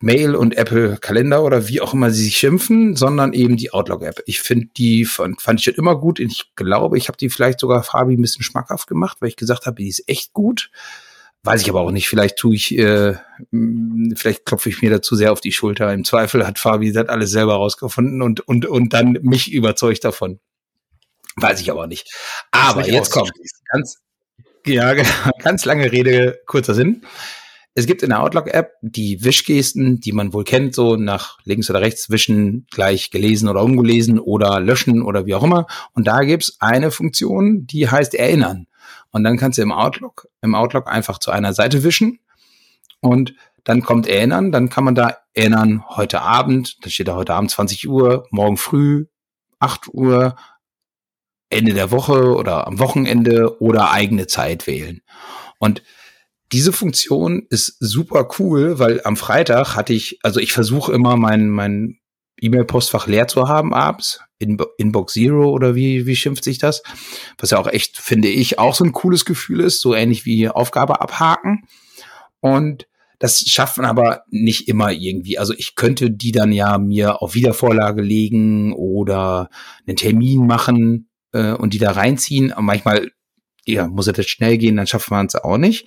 [0.00, 4.22] Mail und Apple Kalender oder wie auch immer sie sich schimpfen, sondern eben die Outlook-App.
[4.24, 6.18] Ich finde die, fand, fand ich schon immer gut.
[6.18, 9.66] Ich glaube, ich habe die vielleicht sogar Fabi ein bisschen schmackhaft gemacht, weil ich gesagt
[9.66, 10.70] habe, die ist echt gut.
[11.42, 12.08] Weiß ich aber auch nicht.
[12.08, 13.14] Vielleicht tue ich, äh,
[14.14, 15.92] vielleicht klopfe ich mir dazu sehr auf die Schulter.
[15.92, 20.40] Im Zweifel hat Fabi das alles selber rausgefunden und, und, und dann mich überzeugt davon.
[21.36, 22.10] Weiß ich aber nicht.
[22.50, 23.32] Aber jetzt kommt
[23.70, 23.98] ganz,
[24.66, 24.94] ja,
[25.42, 27.04] ganz lange Rede, kurzer Sinn.
[27.74, 31.80] Es gibt in der Outlook-App die Wischgesten, die man wohl kennt, so nach links oder
[31.80, 35.66] rechts wischen, gleich gelesen oder ungelesen oder löschen oder wie auch immer.
[35.94, 38.66] Und da gibt's eine Funktion, die heißt Erinnern.
[39.12, 42.18] Und dann kannst du im Outlook, im Outlook einfach zu einer Seite wischen
[43.00, 47.34] und dann kommt Erinnern, dann kann man da erinnern, heute Abend, da steht da heute
[47.34, 49.06] Abend 20 Uhr, morgen früh
[49.58, 50.34] 8 Uhr,
[51.50, 55.02] Ende der Woche oder am Wochenende oder eigene Zeit wählen.
[55.58, 55.82] Und
[56.52, 61.48] diese Funktion ist super cool, weil am Freitag hatte ich, also ich versuche immer mein,
[61.48, 61.98] mein
[62.40, 64.20] E-Mail-Postfach leer zu haben abends.
[64.38, 66.82] In, Inbox Zero oder wie, wie schimpft sich das?
[67.38, 70.48] Was ja auch echt, finde ich, auch so ein cooles Gefühl ist, so ähnlich wie
[70.48, 71.66] Aufgabe abhaken.
[72.40, 72.86] Und
[73.18, 75.38] das schafft man aber nicht immer irgendwie.
[75.38, 79.50] Also ich könnte die dann ja mir auf Wiedervorlage legen oder
[79.86, 82.50] einen Termin machen äh, und die da reinziehen.
[82.50, 83.10] Aber manchmal
[83.66, 85.86] ja, muss es jetzt schnell gehen, dann schafft man es auch nicht.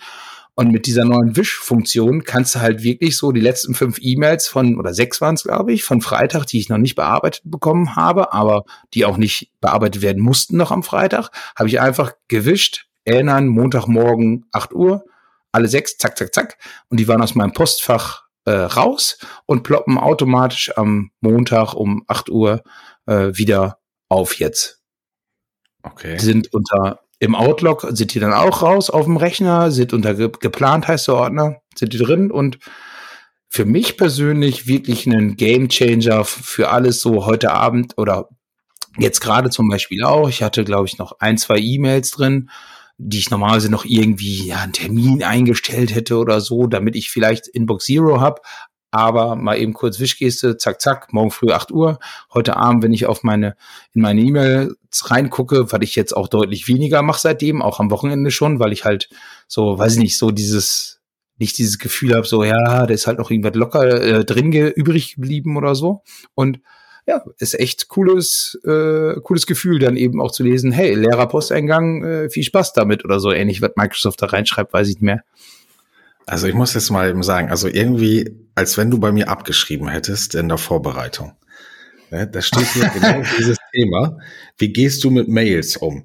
[0.55, 4.77] Und mit dieser neuen Wischfunktion kannst du halt wirklich so die letzten fünf E-Mails von,
[4.77, 8.33] oder sechs waren es, glaube ich, von Freitag, die ich noch nicht bearbeitet bekommen habe,
[8.33, 8.63] aber
[8.93, 14.45] die auch nicht bearbeitet werden mussten noch am Freitag, habe ich einfach gewischt, erinnern, Montagmorgen
[14.51, 15.03] 8 Uhr,
[15.51, 16.57] alle sechs, zack, zack, zack.
[16.89, 22.29] Und die waren aus meinem Postfach äh, raus und ploppen automatisch am Montag um 8
[22.29, 22.63] Uhr
[23.07, 24.81] äh, wieder auf jetzt.
[25.83, 26.17] Okay.
[26.17, 30.13] Die sind unter im Outlook sind die dann auch raus auf dem Rechner, sind unter
[30.13, 32.59] ge geplant heißt der Ordner, sind die drin und
[33.47, 38.27] für mich persönlich wirklich ein Game Changer für alles so heute Abend oder
[38.97, 40.27] jetzt gerade zum Beispiel auch.
[40.27, 42.49] Ich hatte, glaube ich, noch ein, zwei E-Mails drin,
[42.97, 47.47] die ich normalerweise noch irgendwie ja, einen Termin eingestellt hätte oder so, damit ich vielleicht
[47.47, 48.41] Inbox Zero habe.
[48.93, 51.97] Aber mal eben kurz Wischgeste, zack, zack, morgen früh 8 Uhr.
[52.31, 53.55] Heute Abend, wenn ich auf meine,
[53.93, 54.75] in meine E-Mails
[55.09, 58.85] reingucke, weil ich jetzt auch deutlich weniger mache seitdem, auch am Wochenende schon, weil ich
[58.85, 59.09] halt
[59.47, 61.01] so, weiß ich nicht, so dieses,
[61.39, 64.69] nicht dieses Gefühl habe, so, ja, da ist halt noch irgendwas locker äh, drin ge
[64.69, 66.03] übrig geblieben oder so.
[66.35, 66.59] Und
[67.07, 72.03] ja, ist echt cooles, äh, cooles Gefühl, dann eben auch zu lesen, hey, leerer Posteingang,
[72.03, 75.23] äh, viel Spaß damit oder so ähnlich, was Microsoft da reinschreibt, weiß ich nicht mehr.
[76.25, 79.89] Also ich muss jetzt mal eben sagen, also irgendwie, als wenn du bei mir abgeschrieben
[79.89, 81.33] hättest in der Vorbereitung.
[82.11, 84.17] Ne, da steht hier genau dieses Thema.
[84.57, 86.03] Wie gehst du mit Mails um?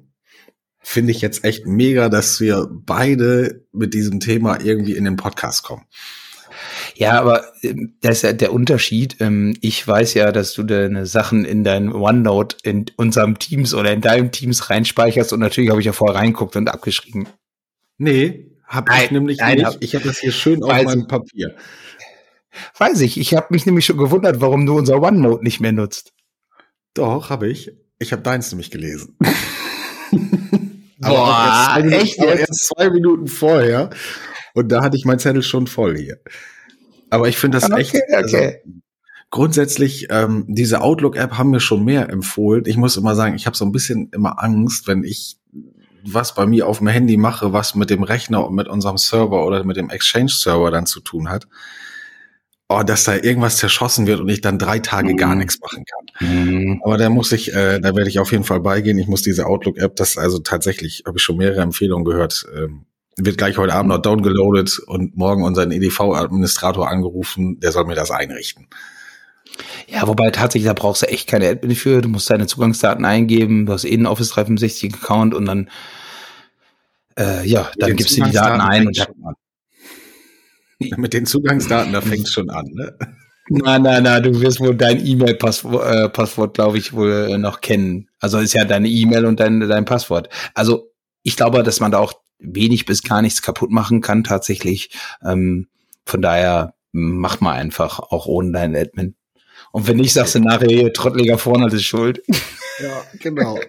[0.81, 5.63] Finde ich jetzt echt mega, dass wir beide mit diesem Thema irgendwie in den Podcast
[5.63, 5.85] kommen.
[6.95, 9.17] Ja, aber ähm, das ist ja der Unterschied.
[9.19, 13.93] Ähm, ich weiß ja, dass du deine Sachen in dein OneNote in unserem Teams oder
[13.93, 17.27] in deinem Teams reinspeicherst und natürlich habe ich ja vorher reinguckt und abgeschrieben.
[17.97, 19.77] Nee, hab ich nämlich nein, nicht.
[19.79, 21.55] Ich habe das hier schön auf meinem Papier.
[22.77, 23.19] Weiß ich.
[23.19, 26.13] Ich habe mich nämlich schon gewundert, warum du unser OneNote nicht mehr nutzt.
[26.93, 27.71] Doch, habe ich.
[27.97, 29.17] Ich habe deins nämlich gelesen.
[30.99, 32.21] Boah, aber erst echt?
[32.21, 33.89] Aber erst zwei Minuten vorher.
[34.53, 36.19] Und da hatte ich mein Zettel schon voll hier.
[37.09, 37.95] Aber ich finde das okay, echt.
[38.13, 38.37] Also,
[39.31, 42.65] grundsätzlich, ähm, diese Outlook-App haben mir schon mehr empfohlen.
[42.67, 45.38] Ich muss immer sagen, ich habe so ein bisschen immer Angst, wenn ich
[46.03, 49.45] was bei mir auf dem Handy mache, was mit dem Rechner und mit unserem Server
[49.45, 51.47] oder mit dem Exchange-Server dann zu tun hat,
[52.69, 55.17] oh, dass da irgendwas zerschossen wird und ich dann drei Tage mhm.
[55.17, 56.27] gar nichts machen kann.
[56.27, 56.81] Mhm.
[56.83, 58.97] Aber da muss ich, äh, da werde ich auf jeden Fall beigehen.
[58.99, 62.85] Ich muss diese Outlook-App, das also tatsächlich, habe ich schon mehrere Empfehlungen gehört, ähm,
[63.17, 68.11] wird gleich heute Abend noch downgeloadet und morgen unseren EDV-Administrator angerufen, der soll mir das
[68.11, 68.67] einrichten.
[69.87, 72.01] Ja, wobei tatsächlich, da brauchst du echt keine Admin für.
[72.01, 75.69] Du musst deine Zugangsdaten eingeben, du hast eh einen Office 365 Account und dann,
[77.17, 78.97] äh, ja, dann gibst du die Daten ein und
[80.97, 82.95] mit den Zugangsdaten, da fängt schon an, ne?
[83.49, 87.61] Na, na, na, du wirst wohl dein E-Mail-Passwort, äh, Passwort, glaube ich, wohl äh, noch
[87.61, 88.07] kennen.
[88.19, 90.29] Also ist ja deine E-Mail und dein, dein Passwort.
[90.53, 90.91] Also
[91.23, 94.91] ich glaube, dass man da auch wenig bis gar nichts kaputt machen kann tatsächlich.
[95.25, 95.67] Ähm,
[96.05, 99.15] von daher mach mal einfach auch ohne deinen Admin.
[99.71, 102.21] Und wenn nicht, sagst du nachher, hier, trotteliger Vornhalt ist schuld.
[102.81, 103.59] Ja, genau.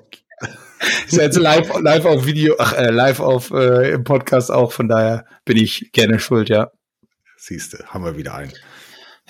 [1.09, 4.87] ist jetzt live, live auf Video, ach, äh, live auf äh, im Podcast auch, von
[4.87, 6.71] daher bin ich gerne schuld, ja.
[7.37, 8.53] Siehste, haben wir wieder einen.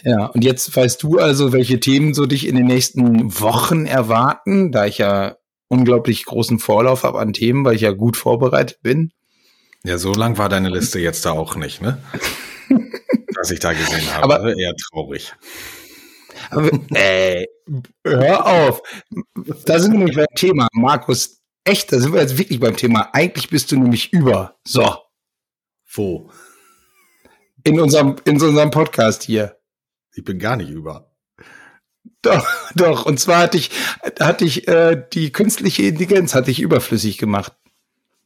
[0.03, 4.71] Ja, und jetzt weißt du also, welche Themen so dich in den nächsten Wochen erwarten,
[4.71, 5.37] da ich ja
[5.69, 9.13] unglaublich großen Vorlauf habe an Themen, weil ich ja gut vorbereitet bin.
[9.85, 12.03] Ja, so lang war deine Liste jetzt da auch nicht, ne?
[13.37, 14.25] Was ich da gesehen habe.
[14.25, 15.33] Aber eher traurig.
[16.95, 17.49] Ey,
[18.05, 18.83] hör auf.
[19.65, 21.41] Da sind wir nämlich beim Thema, Markus.
[21.65, 23.11] Echt, da sind wir jetzt wirklich beim Thema.
[23.13, 24.59] Eigentlich bist du nämlich über.
[24.67, 24.97] So.
[25.93, 26.31] Wo?
[27.63, 29.59] In unserem, in unserem Podcast hier.
[30.15, 31.13] Ich bin gar nicht über.
[32.23, 33.07] Doch, doch.
[33.07, 33.71] Und zwar hatte ich,
[34.19, 37.55] hatte ich äh, die künstliche Intelligenz hatte ich überflüssig gemacht.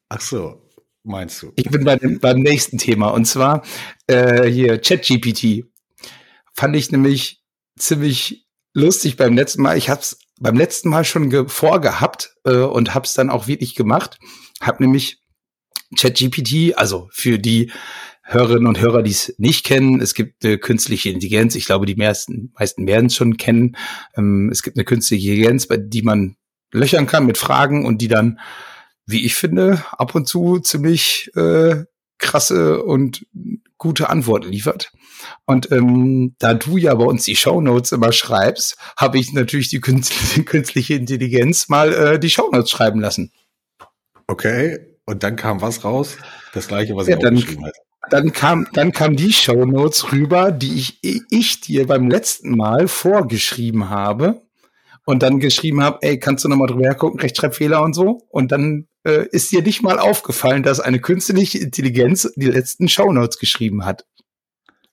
[0.09, 0.69] Ach so,
[1.03, 1.53] meinst du?
[1.57, 3.09] Ich bin bei dem, beim nächsten Thema.
[3.09, 3.63] Und zwar
[4.07, 5.67] äh, hier ChatGPT.
[6.55, 7.44] Fand ich nämlich
[7.79, 9.77] ziemlich lustig beim letzten Mal.
[9.77, 13.75] Ich habe es beim letzten Mal schon vorgehabt äh, und habe es dann auch wirklich
[13.75, 14.19] gemacht.
[14.61, 15.23] Hab nämlich
[15.97, 17.71] ChatGPT, also für die
[18.23, 21.55] Hörerinnen und Hörer, die es nicht kennen, es gibt eine künstliche Intelligenz.
[21.55, 23.77] Ich glaube, die meisten, meisten werden es schon kennen.
[24.17, 26.37] Ähm, es gibt eine künstliche Intelligenz, bei die man
[26.73, 28.41] löchern kann mit Fragen und die dann,
[29.07, 31.85] wie ich finde, ab und zu ziemlich äh,
[32.19, 33.27] krasse und
[33.85, 34.91] gute Antworten liefert.
[35.45, 39.69] Und ähm, da du ja bei uns die Show Notes immer schreibst, habe ich natürlich
[39.69, 43.31] die künstliche Intelligenz mal äh, die Show Notes schreiben lassen.
[44.27, 46.17] Okay, und dann kam was raus?
[46.55, 47.73] Das gleiche, was ja, ich dann, geschrieben habe.
[48.09, 52.89] Dann kam, dann kam die Show Notes rüber, die ich, ich dir beim letzten Mal
[52.89, 54.41] vorgeschrieben habe
[55.05, 58.27] und dann geschrieben habe, ey, kannst du nochmal drüber hergucken, Rechtschreibfehler und so.
[58.29, 63.13] Und dann äh, ist dir nicht mal aufgefallen, dass eine künstliche Intelligenz die letzten Show
[63.13, 64.07] Notes geschrieben hat.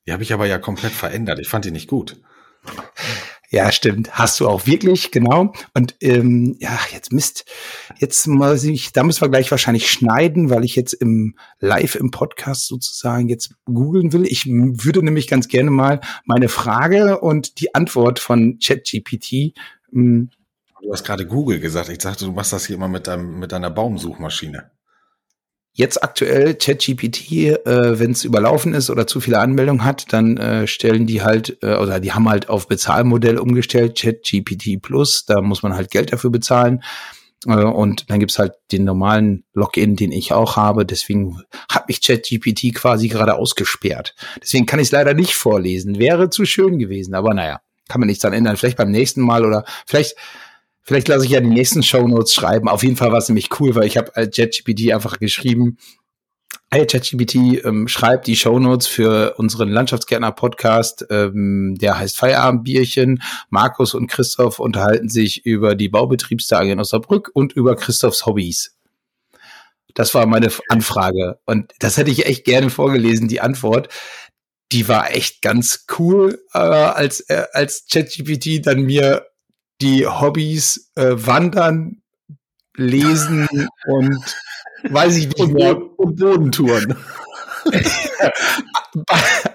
[0.06, 1.40] Die habe ich aber ja komplett verändert.
[1.40, 2.18] Ich fand die nicht gut.
[3.54, 4.14] Ja, stimmt.
[4.14, 5.52] Hast du auch wirklich, genau.
[5.74, 7.44] Und ähm, ja, jetzt Mist.
[8.00, 12.12] Jetzt muss ich, da müssen wir gleich wahrscheinlich schneiden, weil ich jetzt im Live im
[12.12, 14.26] Podcast sozusagen jetzt googeln will.
[14.26, 19.54] Ich würde nämlich ganz gerne mal meine Frage und die Antwort von ChatGPT.
[19.94, 20.30] Ähm,
[20.82, 21.90] du hast gerade Google gesagt.
[21.90, 24.72] Ich dachte, du machst das hier immer mit, deinem, mit deiner Baumsuchmaschine.
[25.74, 30.68] Jetzt aktuell ChatGPT, äh, wenn es überlaufen ist oder zu viele Anmeldungen hat, dann äh,
[30.68, 35.64] stellen die halt, äh, oder die haben halt auf Bezahlmodell umgestellt, ChatGPT Plus, da muss
[35.64, 36.84] man halt Geld dafür bezahlen.
[37.48, 40.86] Äh, und dann gibt's halt den normalen Login, den ich auch habe.
[40.86, 44.14] Deswegen hat mich ChatGPT quasi gerade ausgesperrt.
[44.42, 46.00] Deswegen kann ich es leider nicht vorlesen.
[46.00, 48.58] Wäre zu schön gewesen, aber naja, kann man nichts dran ändern.
[48.58, 50.16] Vielleicht beim nächsten Mal oder vielleicht
[50.84, 52.68] Vielleicht lasse ich ja die nächsten Show Notes schreiben.
[52.68, 55.78] Auf jeden Fall war es nämlich cool, weil ich habe ChatGPT einfach geschrieben,
[56.74, 63.22] Hey ChatGPT, ähm, schreibt die Show Notes für unseren Landschaftsgärtner-Podcast, ähm, der heißt Feierabendbierchen.
[63.50, 68.78] Markus und Christoph unterhalten sich über die Baubetriebstage in Osnabrück und über Christophs Hobbys.
[69.96, 71.40] Das war meine Anfrage.
[71.46, 73.90] Und das hätte ich echt gerne vorgelesen, die Antwort.
[74.72, 79.28] Die war echt ganz cool, äh, als, äh, als ChatGPT dann mir
[79.82, 82.02] die Hobbys äh, Wandern,
[82.76, 83.50] Lesen
[83.86, 84.18] und
[84.90, 85.76] weiß ich nicht und, mehr.
[85.76, 86.96] Und Bodentouren.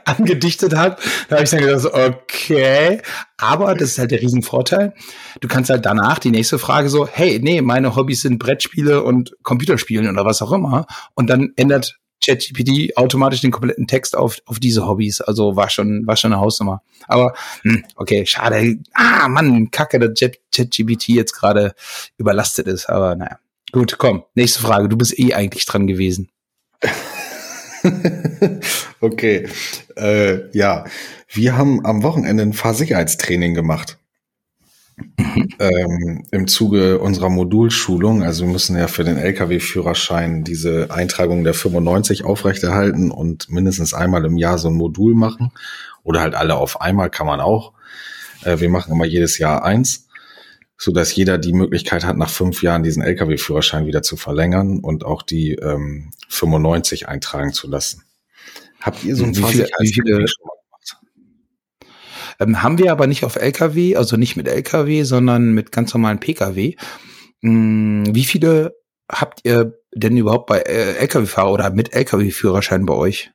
[0.04, 3.00] angedichtet hat, da habe ich dann gedacht, okay,
[3.36, 4.94] aber das ist halt der Riesenvorteil.
[5.40, 9.36] Du kannst halt danach die nächste Frage so, hey, nee, meine Hobbys sind Brettspiele und
[9.42, 10.86] Computerspielen oder was auch immer.
[11.14, 15.20] Und dann ändert ChatGPT automatisch den kompletten Text auf, auf diese Hobbys.
[15.20, 16.82] Also war schon, war schon eine Hausnummer.
[17.06, 18.78] Aber, hm, okay, schade.
[18.92, 20.18] Ah, Mann, kacke, dass
[20.54, 21.74] ChatGPT jetzt gerade
[22.18, 22.88] überlastet ist.
[22.88, 23.38] Aber naja.
[23.72, 24.88] Gut, komm, nächste Frage.
[24.88, 26.30] Du bist eh eigentlich dran gewesen.
[29.00, 29.48] okay.
[29.96, 30.84] Äh, ja,
[31.28, 33.98] wir haben am Wochenende ein Fahrsicherheitstraining gemacht.
[35.58, 41.52] Ähm, Im Zuge unserer Modulschulung, also wir müssen ja für den Lkw-Führerschein diese Eintragung der
[41.52, 45.52] 95 aufrechterhalten und mindestens einmal im Jahr so ein Modul machen.
[46.02, 47.72] Oder halt alle auf einmal kann man auch.
[48.42, 50.08] Äh, wir machen immer jedes Jahr eins,
[50.78, 55.04] so dass jeder die Möglichkeit hat, nach fünf Jahren diesen Lkw-Führerschein wieder zu verlängern und
[55.04, 58.02] auch die ähm, 95 eintragen zu lassen.
[58.80, 60.26] Habt ihr so ein wie viele, wie viele,
[62.40, 66.20] ähm, haben wir aber nicht auf LKW, also nicht mit LKW, sondern mit ganz normalen
[66.20, 66.74] PKW.
[67.42, 68.76] Hm, wie viele
[69.10, 73.30] habt ihr denn überhaupt bei äh, LKW-Fahrer oder mit LKW-Führerschein bei euch?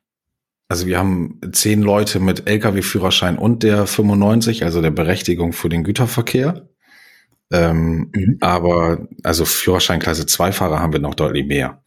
[0.68, 5.84] Also wir haben zehn Leute mit Lkw-Führerschein und der 95, also der Berechtigung für den
[5.84, 6.68] Güterverkehr.
[7.52, 8.38] Ähm, mhm.
[8.40, 11.81] Aber also Führerscheinklasse 2 Fahrer haben wir noch deutlich mehr.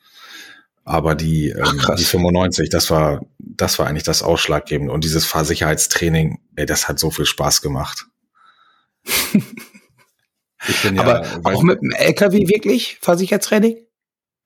[0.88, 4.93] Aber die, ähm, Ach, die 95, das war, das war eigentlich das Ausschlaggebende.
[4.93, 8.06] Und dieses Fahrsicherheitstraining, ey, das hat so viel Spaß gemacht.
[10.84, 13.78] bin Aber ja, auch mit dem LKW wirklich Fahrsicherheitstraining?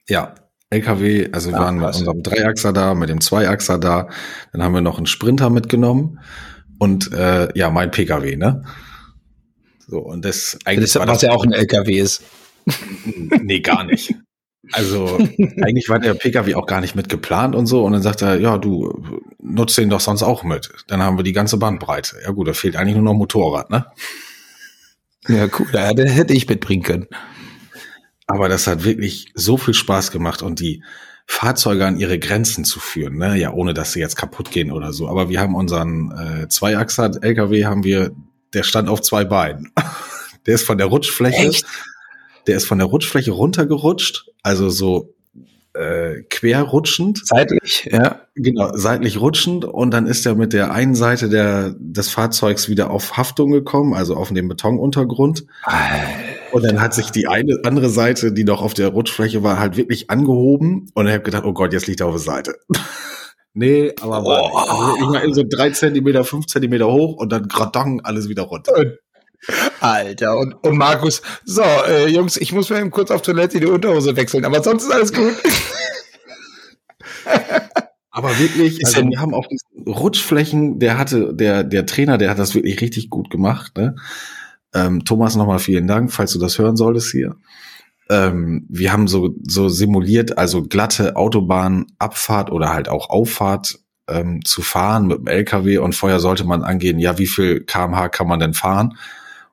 [0.07, 0.33] Ja,
[0.69, 4.07] LKW, also wir Ach, waren mit unserem Dreiachser da, mit dem Zweiachser da,
[4.53, 6.19] dann haben wir noch einen Sprinter mitgenommen
[6.77, 8.63] und äh, ja, mein PKW, ne?
[9.87, 10.93] So, und das eigentlich.
[10.93, 12.23] Das, was ja auch ein LKW ist.
[13.41, 14.13] nee, gar nicht.
[14.71, 15.17] Also
[15.61, 17.83] eigentlich war der Pkw auch gar nicht mit geplant und so.
[17.83, 20.69] Und dann sagt er, ja, du nutzt den doch sonst auch mit.
[20.87, 22.17] Dann haben wir die ganze Bandbreite.
[22.23, 23.85] Ja gut, da fehlt eigentlich nur noch Motorrad, ne?
[25.27, 25.67] Ja, cool.
[25.73, 27.07] Ja, den hätte ich mitbringen können.
[28.27, 30.83] Aber das hat wirklich so viel Spaß gemacht und die
[31.25, 33.37] Fahrzeuge an ihre Grenzen zu führen, ne?
[33.37, 35.07] Ja, ohne dass sie jetzt kaputt gehen oder so.
[35.07, 38.11] Aber wir haben unseren äh, Zweiachser-LKW haben wir,
[38.53, 39.71] der stand auf zwei Beinen.
[40.45, 41.49] Der ist von der Rutschfläche.
[41.49, 41.65] Echt?
[42.47, 45.15] Der ist von der Rutschfläche runtergerutscht, also so
[45.73, 47.25] äh, querrutschend.
[47.25, 48.21] Seitlich, ja.
[48.35, 52.89] Genau, seitlich rutschend und dann ist er mit der einen Seite der, des Fahrzeugs wieder
[52.89, 55.45] auf Haftung gekommen, also auf den Betonuntergrund.
[56.51, 59.77] Und dann hat sich die eine andere Seite, die noch auf der Rutschfläche war, halt
[59.77, 62.55] wirklich angehoben und ich habe gedacht, oh Gott, jetzt liegt er auf der Seite.
[63.53, 64.57] nee, aber oh.
[64.57, 68.75] also ich meine so drei Zentimeter, fünf Zentimeter hoch und dann gradang alles wieder runter.
[68.75, 68.97] Und
[69.79, 73.65] Alter, und, und Markus, so, äh, Jungs, ich muss mal eben kurz auf Toilette die
[73.65, 75.33] Unterhose wechseln, aber sonst ist alles gut.
[78.11, 82.39] aber wirklich, also wir haben auf diesen Rutschflächen, der hatte, der, der Trainer, der hat
[82.39, 83.95] das wirklich richtig gut gemacht, ne?
[84.73, 87.35] Ähm, Thomas, nochmal vielen Dank, falls du das hören solltest hier.
[88.09, 94.61] Ähm, wir haben so, so simuliert, also glatte Autobahnabfahrt oder halt auch Auffahrt ähm, zu
[94.61, 98.39] fahren mit dem LKW und vorher sollte man angehen, ja, wie viel kmh kann man
[98.39, 98.97] denn fahren?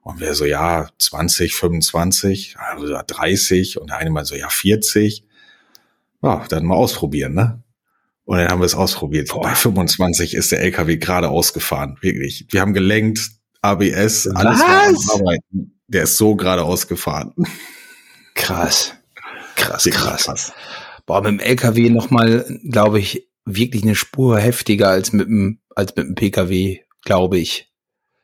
[0.07, 5.25] Und wir so, ja, 20, 25, also 30 und der eine mal so, ja, 40.
[6.23, 7.65] Ja, dann mal ausprobieren, ne?
[8.25, 9.31] Und dann haben wir es ausprobiert.
[9.31, 9.43] Boah.
[9.43, 12.47] Bei 25 ist der LKW gerade ausgefahren, wirklich.
[12.51, 13.33] Wir haben gelenkt,
[13.63, 15.09] ABS, alles Was?
[15.09, 15.81] war arbeiten.
[15.89, 17.33] Der ist so gerade ausgefahren.
[18.37, 18.95] Krass.
[19.57, 20.25] Krass, krass.
[20.27, 20.53] krass.
[21.05, 25.97] Boah, mit dem LKW nochmal, glaube ich, wirklich eine Spur heftiger als mit dem, als
[25.97, 27.73] mit dem PKW, glaube ich.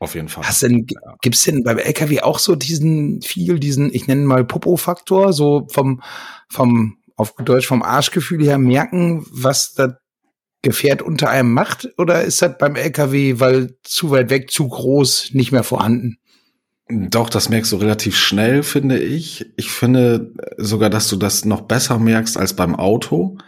[0.03, 0.43] Auf jeden Fall.
[0.43, 0.89] Hast denn,
[1.21, 6.03] gibt's denn beim LKW auch so diesen viel, diesen, ich nenne mal Popo-Faktor, so vom,
[6.49, 9.93] vom auf Deutsch vom Arschgefühl her merken, was das
[10.61, 11.89] Gefährt unter einem macht?
[11.99, 16.17] Oder ist das beim LKW, weil zu weit weg, zu groß, nicht mehr vorhanden?
[16.89, 19.47] Doch, das merkst du relativ schnell, finde ich.
[19.57, 23.39] Ich finde sogar, dass du das noch besser merkst als beim Auto.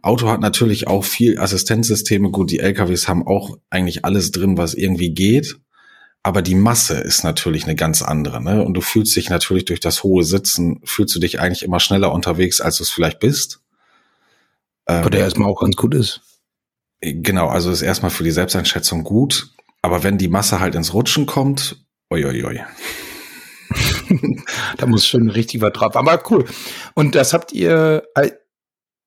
[0.00, 2.30] Auto hat natürlich auch viel Assistenzsysteme.
[2.30, 5.56] Gut, die LKWs haben auch eigentlich alles drin, was irgendwie geht.
[6.22, 8.40] Aber die Masse ist natürlich eine ganz andere.
[8.42, 8.62] Ne?
[8.62, 12.12] Und du fühlst dich natürlich durch das hohe Sitzen, fühlst du dich eigentlich immer schneller
[12.12, 13.60] unterwegs, als du es vielleicht bist.
[14.84, 16.20] Aber der ähm, erstmal auch ganz gut ist.
[17.00, 19.50] Genau, also ist erstmal für die Selbsteinschätzung gut.
[19.82, 22.64] Aber wenn die Masse halt ins Rutschen kommt, oi.
[24.76, 25.96] da muss schon richtig was drauf.
[25.96, 26.44] Aber cool.
[26.94, 28.04] Und das habt ihr,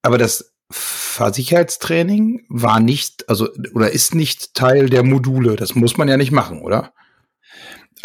[0.02, 5.56] aber das Fahrsicherheitstraining war nicht, also, oder ist nicht Teil der Module.
[5.56, 6.94] Das muss man ja nicht machen, oder?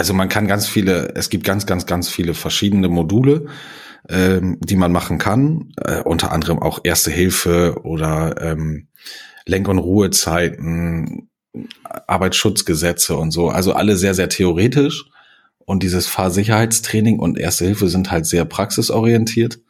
[0.01, 3.49] Also man kann ganz viele, es gibt ganz, ganz, ganz viele verschiedene Module,
[4.09, 5.75] ähm, die man machen kann.
[5.77, 8.89] Äh, unter anderem auch Erste Hilfe oder ähm,
[9.45, 11.29] Lenk- und Ruhezeiten,
[11.85, 13.51] Arbeitsschutzgesetze und so.
[13.51, 15.05] Also alle sehr, sehr theoretisch.
[15.59, 19.61] Und dieses Fahrsicherheitstraining und Erste Hilfe sind halt sehr praxisorientiert.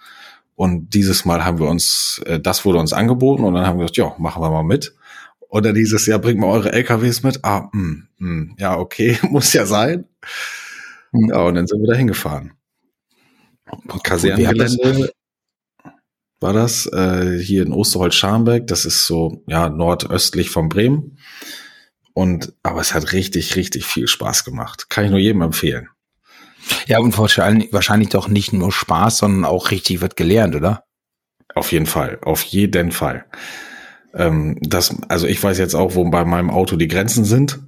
[0.55, 3.87] Und dieses Mal haben wir uns, äh, das wurde uns angeboten und dann haben wir
[3.87, 4.95] gesagt, ja, machen wir mal mit.
[5.49, 7.41] Oder dieses Jahr bringt mal eure LKWs mit.
[7.43, 10.05] Ah, mh, hm, mh, hm, ja, okay, muss ja sein.
[11.13, 12.53] Ja, und dann sind wir da hingefahren.
[14.03, 15.13] Kasernengelände
[16.41, 18.67] war das, äh, hier in Osterholz-Scharmbeck.
[18.67, 21.19] Das ist so, ja, nordöstlich von Bremen.
[22.15, 24.89] Und, aber es hat richtig, richtig viel Spaß gemacht.
[24.89, 25.89] Kann ich nur jedem empfehlen.
[26.87, 30.85] Ja, und wahrscheinlich, wahrscheinlich doch nicht nur Spaß, sondern auch richtig wird gelernt, oder?
[31.55, 33.27] Auf jeden Fall, auf jeden Fall.
[34.15, 37.61] Ähm, das, also ich weiß jetzt auch, wo bei meinem Auto die Grenzen sind.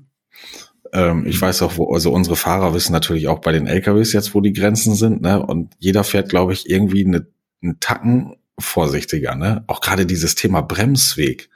[0.93, 4.35] Ähm, ich weiß auch, wo, also unsere Fahrer wissen natürlich auch bei den LKWs jetzt,
[4.35, 5.45] wo die Grenzen sind, ne?
[5.45, 7.27] Und jeder fährt, glaube ich, irgendwie eine,
[7.63, 9.65] einen Tacken vorsichtiger, ne?
[9.67, 11.49] Auch gerade dieses Thema Bremsweg.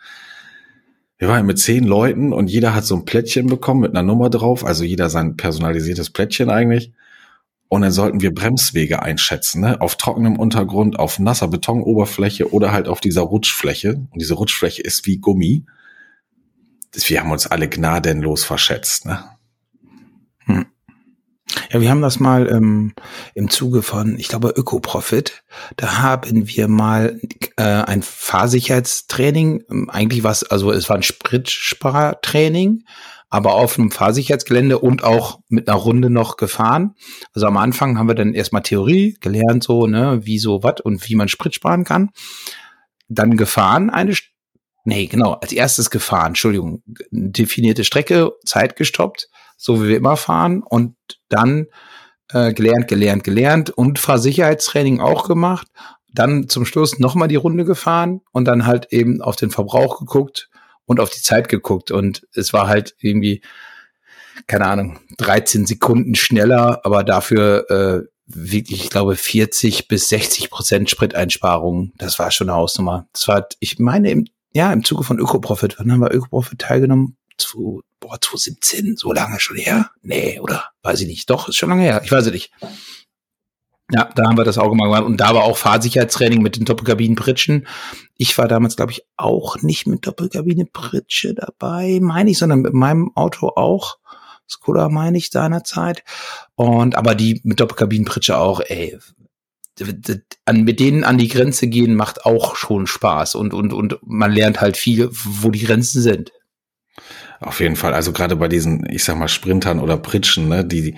[1.19, 4.29] Wir waren mit zehn Leuten und jeder hat so ein Plättchen bekommen mit einer Nummer
[4.29, 6.93] drauf, also jeder sein personalisiertes Plättchen eigentlich.
[7.69, 9.81] Und dann sollten wir Bremswege einschätzen, ne?
[9.81, 13.95] auf trockenem Untergrund, auf nasser Betonoberfläche oder halt auf dieser Rutschfläche.
[13.95, 15.65] Und diese Rutschfläche ist wie Gummi.
[16.97, 19.07] Wir haben uns alle gnadenlos verschätzt.
[19.07, 19.25] Ne?
[20.47, 20.67] Hm.
[21.71, 22.95] Ja, wir haben das mal ähm,
[23.35, 25.45] im Zuge von, ich glaube, Ökoprofit.
[25.77, 27.21] Da haben wir mal
[27.57, 29.65] äh, ein Fahrsicherheitstraining.
[29.71, 32.85] Ähm, eigentlich was, also es war ein Spritspartraining
[33.29, 36.95] aber auf einem Fahrsicherheitsgelände und auch mit einer Runde noch gefahren.
[37.35, 41.07] Also am Anfang haben wir dann erstmal Theorie gelernt, so, ne, wie so was und
[41.09, 42.11] wie man Sprit sparen kann.
[43.09, 44.15] Dann gefahren eine,
[44.87, 50.63] nee, genau, als erstes gefahren, Entschuldigung, definierte Strecke, Zeit gestoppt, so wie wir immer fahren
[50.63, 50.97] und
[51.29, 51.67] dann
[52.31, 55.67] äh, gelernt, gelernt, gelernt und Fahrsicherheitstraining auch gemacht.
[56.13, 60.49] Dann zum Schluss nochmal die Runde gefahren und dann halt eben auf den Verbrauch geguckt
[60.87, 63.43] und auf die Zeit geguckt und es war halt irgendwie,
[64.47, 70.91] keine Ahnung, 13 Sekunden schneller, aber dafür äh, wirklich, ich glaube, 40 bis 60 Prozent
[70.91, 71.93] Spriteinsparungen.
[71.97, 73.09] Das war schon eine Hausnummer.
[73.13, 74.27] Das war, ich meine, im,
[74.57, 75.79] ja, im Zuge von Ökoprofit.
[75.79, 77.19] Wann haben wir Ökoprofit teilgenommen?
[77.37, 79.91] Zu, boah, 2017, so lange schon her?
[80.01, 80.71] Nee, oder?
[80.83, 81.29] Weiß ich nicht.
[81.29, 82.01] Doch, ist schon lange her.
[82.03, 82.51] Ich weiß es nicht.
[83.93, 85.05] Ja, da haben wir das auch gemacht.
[85.05, 87.67] Und da war auch Fahrsicherheitstraining mit den Doppelkabinen-Pritschen.
[88.17, 93.13] Ich war damals, glaube ich, auch nicht mit Doppelkabine-Pritsche dabei, meine ich, sondern mit meinem
[93.15, 93.99] Auto auch.
[94.49, 96.03] Skoda meine ich seinerzeit.
[96.55, 98.99] Und aber die mit Doppelkabinenpritsche auch, ey,
[100.47, 104.33] an, mit denen an die Grenze gehen macht auch schon Spaß und, und, und man
[104.33, 106.33] lernt halt viel, wo die Grenzen sind.
[107.41, 107.93] Auf jeden Fall.
[107.93, 110.97] Also gerade bei diesen, ich sag mal, Sprintern oder Pritschen, ne, die,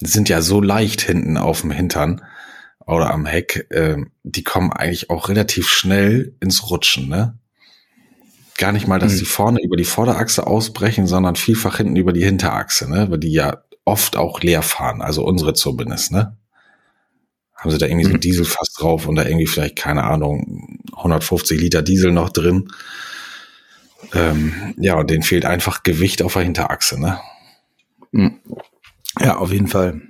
[0.00, 2.22] sind ja so leicht hinten auf dem Hintern
[2.86, 7.38] oder am Heck, äh, die kommen eigentlich auch relativ schnell ins Rutschen, ne?
[8.56, 9.18] Gar nicht mal, dass hm.
[9.18, 13.10] die vorne über die Vorderachse ausbrechen, sondern vielfach hinten über die Hinterachse, ne?
[13.10, 16.36] Weil die ja oft auch leer fahren, also unsere zumindest, ne?
[17.64, 21.80] Haben sie da irgendwie so Dieselfass drauf und da irgendwie vielleicht, keine Ahnung, 150 Liter
[21.80, 22.68] Diesel noch drin.
[24.12, 27.20] Ähm, ja, und denen fehlt einfach Gewicht auf der Hinterachse, ne?
[28.12, 28.38] Hm.
[29.18, 30.02] Ja, auf jeden Fall.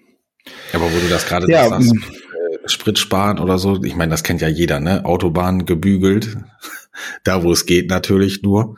[0.73, 1.99] Aber wo du das gerade ja, sagst, mm.
[1.99, 5.05] äh, Sprit sparen oder so, ich meine, das kennt ja jeder, ne?
[5.05, 6.37] Autobahn gebügelt,
[7.23, 8.75] da wo es geht natürlich nur.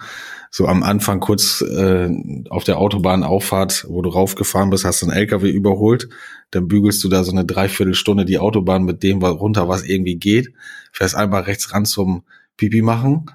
[0.57, 2.09] So am Anfang kurz äh,
[2.49, 6.09] auf der Autobahnauffahrt, wo du raufgefahren bist, hast du einen LKW überholt,
[6.51, 10.55] dann bügelst du da so eine Dreiviertelstunde die Autobahn mit dem runter, was irgendwie geht,
[10.93, 12.23] fährst einmal rechts ran zum
[12.57, 13.27] Pipi machen,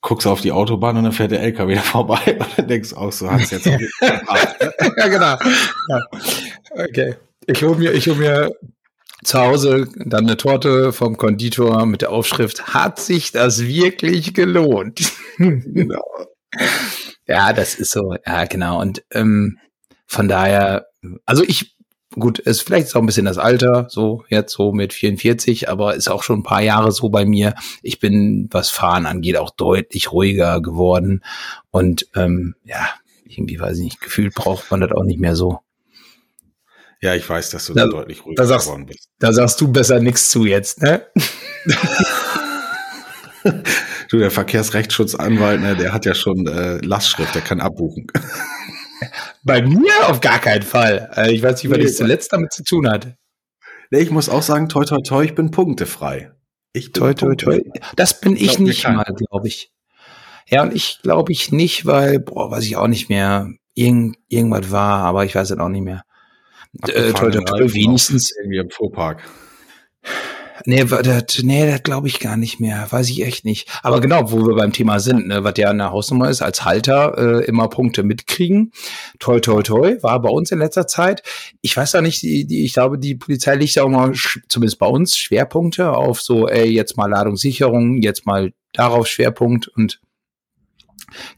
[0.00, 2.96] guckst auf die Autobahn und dann fährt der LKW da vorbei und dann denkst du
[2.96, 3.66] auch so, hat's jetzt
[4.00, 5.36] Ja, genau.
[5.88, 6.06] Ja.
[6.88, 7.16] Okay.
[7.48, 8.50] Ich hole mir, ich hol mir
[9.24, 15.02] zu Hause dann eine Torte vom Konditor mit der Aufschrift, hat sich das wirklich gelohnt?
[15.36, 16.29] genau.
[17.26, 18.80] Ja, das ist so, ja, genau.
[18.80, 19.58] Und ähm,
[20.06, 20.86] von daher,
[21.24, 21.76] also ich,
[22.18, 26.08] gut, ist vielleicht auch ein bisschen das Alter, so jetzt so mit 44, aber ist
[26.08, 27.54] auch schon ein paar Jahre so bei mir.
[27.82, 31.22] Ich bin, was Fahren angeht, auch deutlich ruhiger geworden.
[31.70, 32.88] Und ähm, ja,
[33.24, 35.60] irgendwie weiß ich nicht, gefühlt braucht man das auch nicht mehr so.
[37.00, 39.08] Ja, ich weiß, dass du da, da deutlich ruhiger sagst, geworden bist.
[39.20, 41.06] Da sagst du besser nichts zu jetzt, ne?
[44.10, 48.06] du, der Verkehrsrechtsschutzanwalt, ne, der hat ja schon äh, Lastschrift, der kann abbuchen.
[49.42, 51.08] Bei mir auf gar keinen Fall.
[51.12, 53.16] Also ich weiß nicht, was nee, ich zuletzt damit zu tun hatte.
[53.90, 56.32] Nee, ich muss auch sagen, toi, toi, toi, ich bin punktefrei.
[56.72, 57.60] Ich bin toi, toi, toi.
[57.96, 59.72] Das bin ich nicht mal, glaube ich.
[60.46, 64.70] Ja, und ich glaube ich nicht, weil, boah, weiß ich auch nicht mehr, irgend, irgendwas
[64.70, 66.02] war, aber ich weiß es auch nicht mehr.
[66.88, 68.32] Äh, toi, toi, toi, wenigstens.
[68.36, 69.22] Irgendwie im Fuhrpark.
[70.66, 72.86] Nee, das, nee, das glaube ich gar nicht mehr.
[72.90, 73.68] Weiß ich echt nicht.
[73.82, 77.16] Aber genau, wo wir beim Thema sind, ne, was ja eine Hausnummer ist, als Halter
[77.16, 78.72] äh, immer Punkte mitkriegen.
[79.18, 81.22] Toi, toi, toi, war bei uns in letzter Zeit.
[81.60, 84.12] Ich weiß da nicht, die, die, ich glaube, die Polizei legt ja auch mal,
[84.48, 90.00] zumindest bei uns, Schwerpunkte auf so, ey, jetzt mal Ladungssicherung, jetzt mal darauf Schwerpunkt und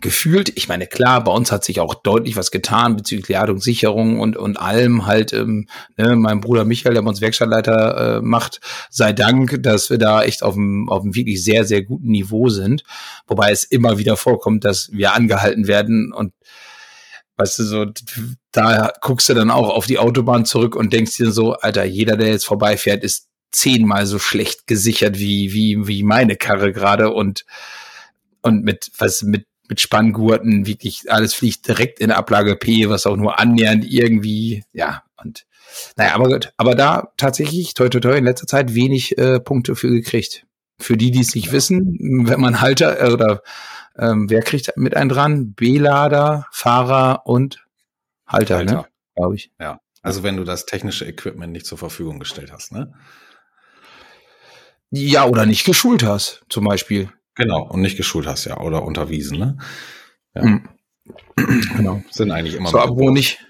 [0.01, 4.37] gefühlt, ich meine, klar, bei uns hat sich auch deutlich was getan bezüglich Ladungssicherung und,
[4.37, 8.61] und allem halt, ähm, ne, mein Bruder Michael, der bei uns Werkstattleiter äh, macht,
[8.91, 12.49] sei Dank, dass wir da echt auf einem, auf einem wirklich sehr, sehr guten Niveau
[12.49, 12.85] sind.
[13.27, 16.33] Wobei es immer wieder vorkommt, dass wir angehalten werden und
[17.37, 17.87] weißt du, so,
[18.53, 22.17] da guckst du dann auch auf die Autobahn zurück und denkst dir so, Alter, jeder,
[22.17, 27.45] der jetzt vorbeifährt, ist zehnmal so schlecht gesichert wie, wie, wie meine Karre gerade und
[28.43, 33.17] und mit was mit mit Spanngurten, wirklich alles fliegt direkt in Ablage P, was auch
[33.17, 35.47] nur annähernd irgendwie, ja, und
[35.97, 39.75] naja, aber gut, aber da tatsächlich, toi toi toi, in letzter Zeit wenig äh, Punkte
[39.75, 40.47] für gekriegt.
[40.79, 41.53] Für die, die es nicht ja.
[41.53, 43.41] wissen, wenn man Halter äh, oder
[43.97, 45.55] ähm, wer kriegt mit einem dran?
[45.55, 47.65] B-Lader, Fahrer und
[48.27, 48.75] Halter, Halter.
[48.75, 48.85] ne?
[49.17, 49.51] Glaube ich.
[49.59, 49.81] Ja.
[50.03, 52.93] Also wenn du das technische Equipment nicht zur Verfügung gestellt hast, ne?
[54.91, 57.09] Ja, oder nicht geschult hast, zum Beispiel.
[57.35, 59.57] Genau, und nicht geschult hast, ja, oder unterwiesen, ne?
[60.35, 60.45] Ja.
[60.45, 60.69] Mhm.
[61.77, 62.03] Genau.
[62.11, 62.79] Sind eigentlich immer so.
[62.79, 63.45] Apropos nicht,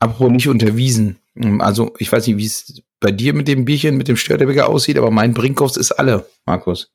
[0.00, 1.18] apropos nicht unterwiesen.
[1.34, 4.68] Hm, also, ich weiß nicht, wie es bei dir mit dem Bierchen, mit dem Störtebecker
[4.68, 6.92] aussieht, aber mein Brinkhoffs ist alle, Markus.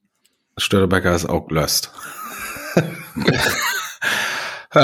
[0.57, 1.91] Störtebecker ist auch gelöst.
[2.75, 2.83] ja,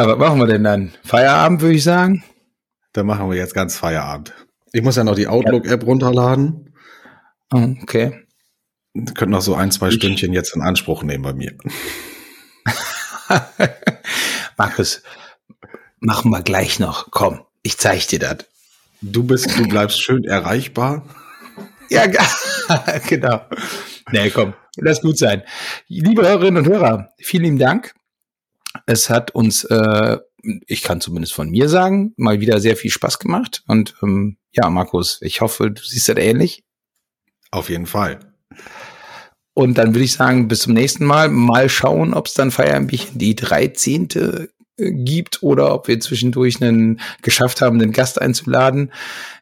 [0.08, 0.94] was machen wir denn dann?
[1.04, 2.24] Feierabend, würde ich sagen?
[2.94, 4.34] Dann machen wir jetzt ganz Feierabend.
[4.72, 6.74] Ich muss ja noch die Outlook-App runterladen.
[7.54, 8.27] Oh, okay.
[9.06, 11.54] Könnten noch so ein, zwei Stündchen jetzt in Anspruch nehmen bei mir.
[14.58, 15.02] Markus,
[16.00, 17.12] machen wir gleich noch.
[17.12, 18.46] Komm, ich zeig dir das.
[19.02, 21.06] Du bist, du bleibst schön erreichbar.
[21.90, 22.06] Ja,
[23.08, 23.42] genau.
[24.12, 25.44] Nee, komm, lass gut sein.
[25.88, 27.94] Liebe Hörerinnen und Hörer, vielen lieben Dank.
[28.86, 30.18] Es hat uns, äh,
[30.68, 33.64] ich kann zumindest von mir sagen, mal wieder sehr viel Spaß gemacht.
[33.68, 36.64] Und ähm, ja, Markus, ich hoffe, du siehst das ähnlich.
[37.52, 38.20] Auf jeden Fall.
[39.58, 41.30] Und dann würde ich sagen, bis zum nächsten Mal.
[41.30, 44.08] Mal schauen, ob es dann Feierabendbierchen die 13.
[44.12, 44.48] Äh,
[44.78, 48.92] gibt oder ob wir zwischendurch einen geschafft haben, einen Gast einzuladen.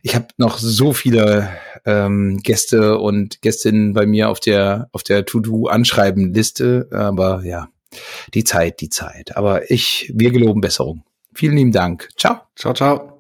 [0.03, 1.49] Ich habe noch so viele
[1.83, 7.67] ähm, Gäste und Gästinnen bei mir auf der auf der To-Do-Anschreiben-Liste, aber ja,
[8.33, 9.35] die Zeit, die Zeit.
[9.35, 11.03] Aber ich, wir geloben Besserung.
[11.33, 12.07] Vielen lieben Dank.
[12.15, 12.39] Ciao.
[12.55, 13.14] Ciao, ciao.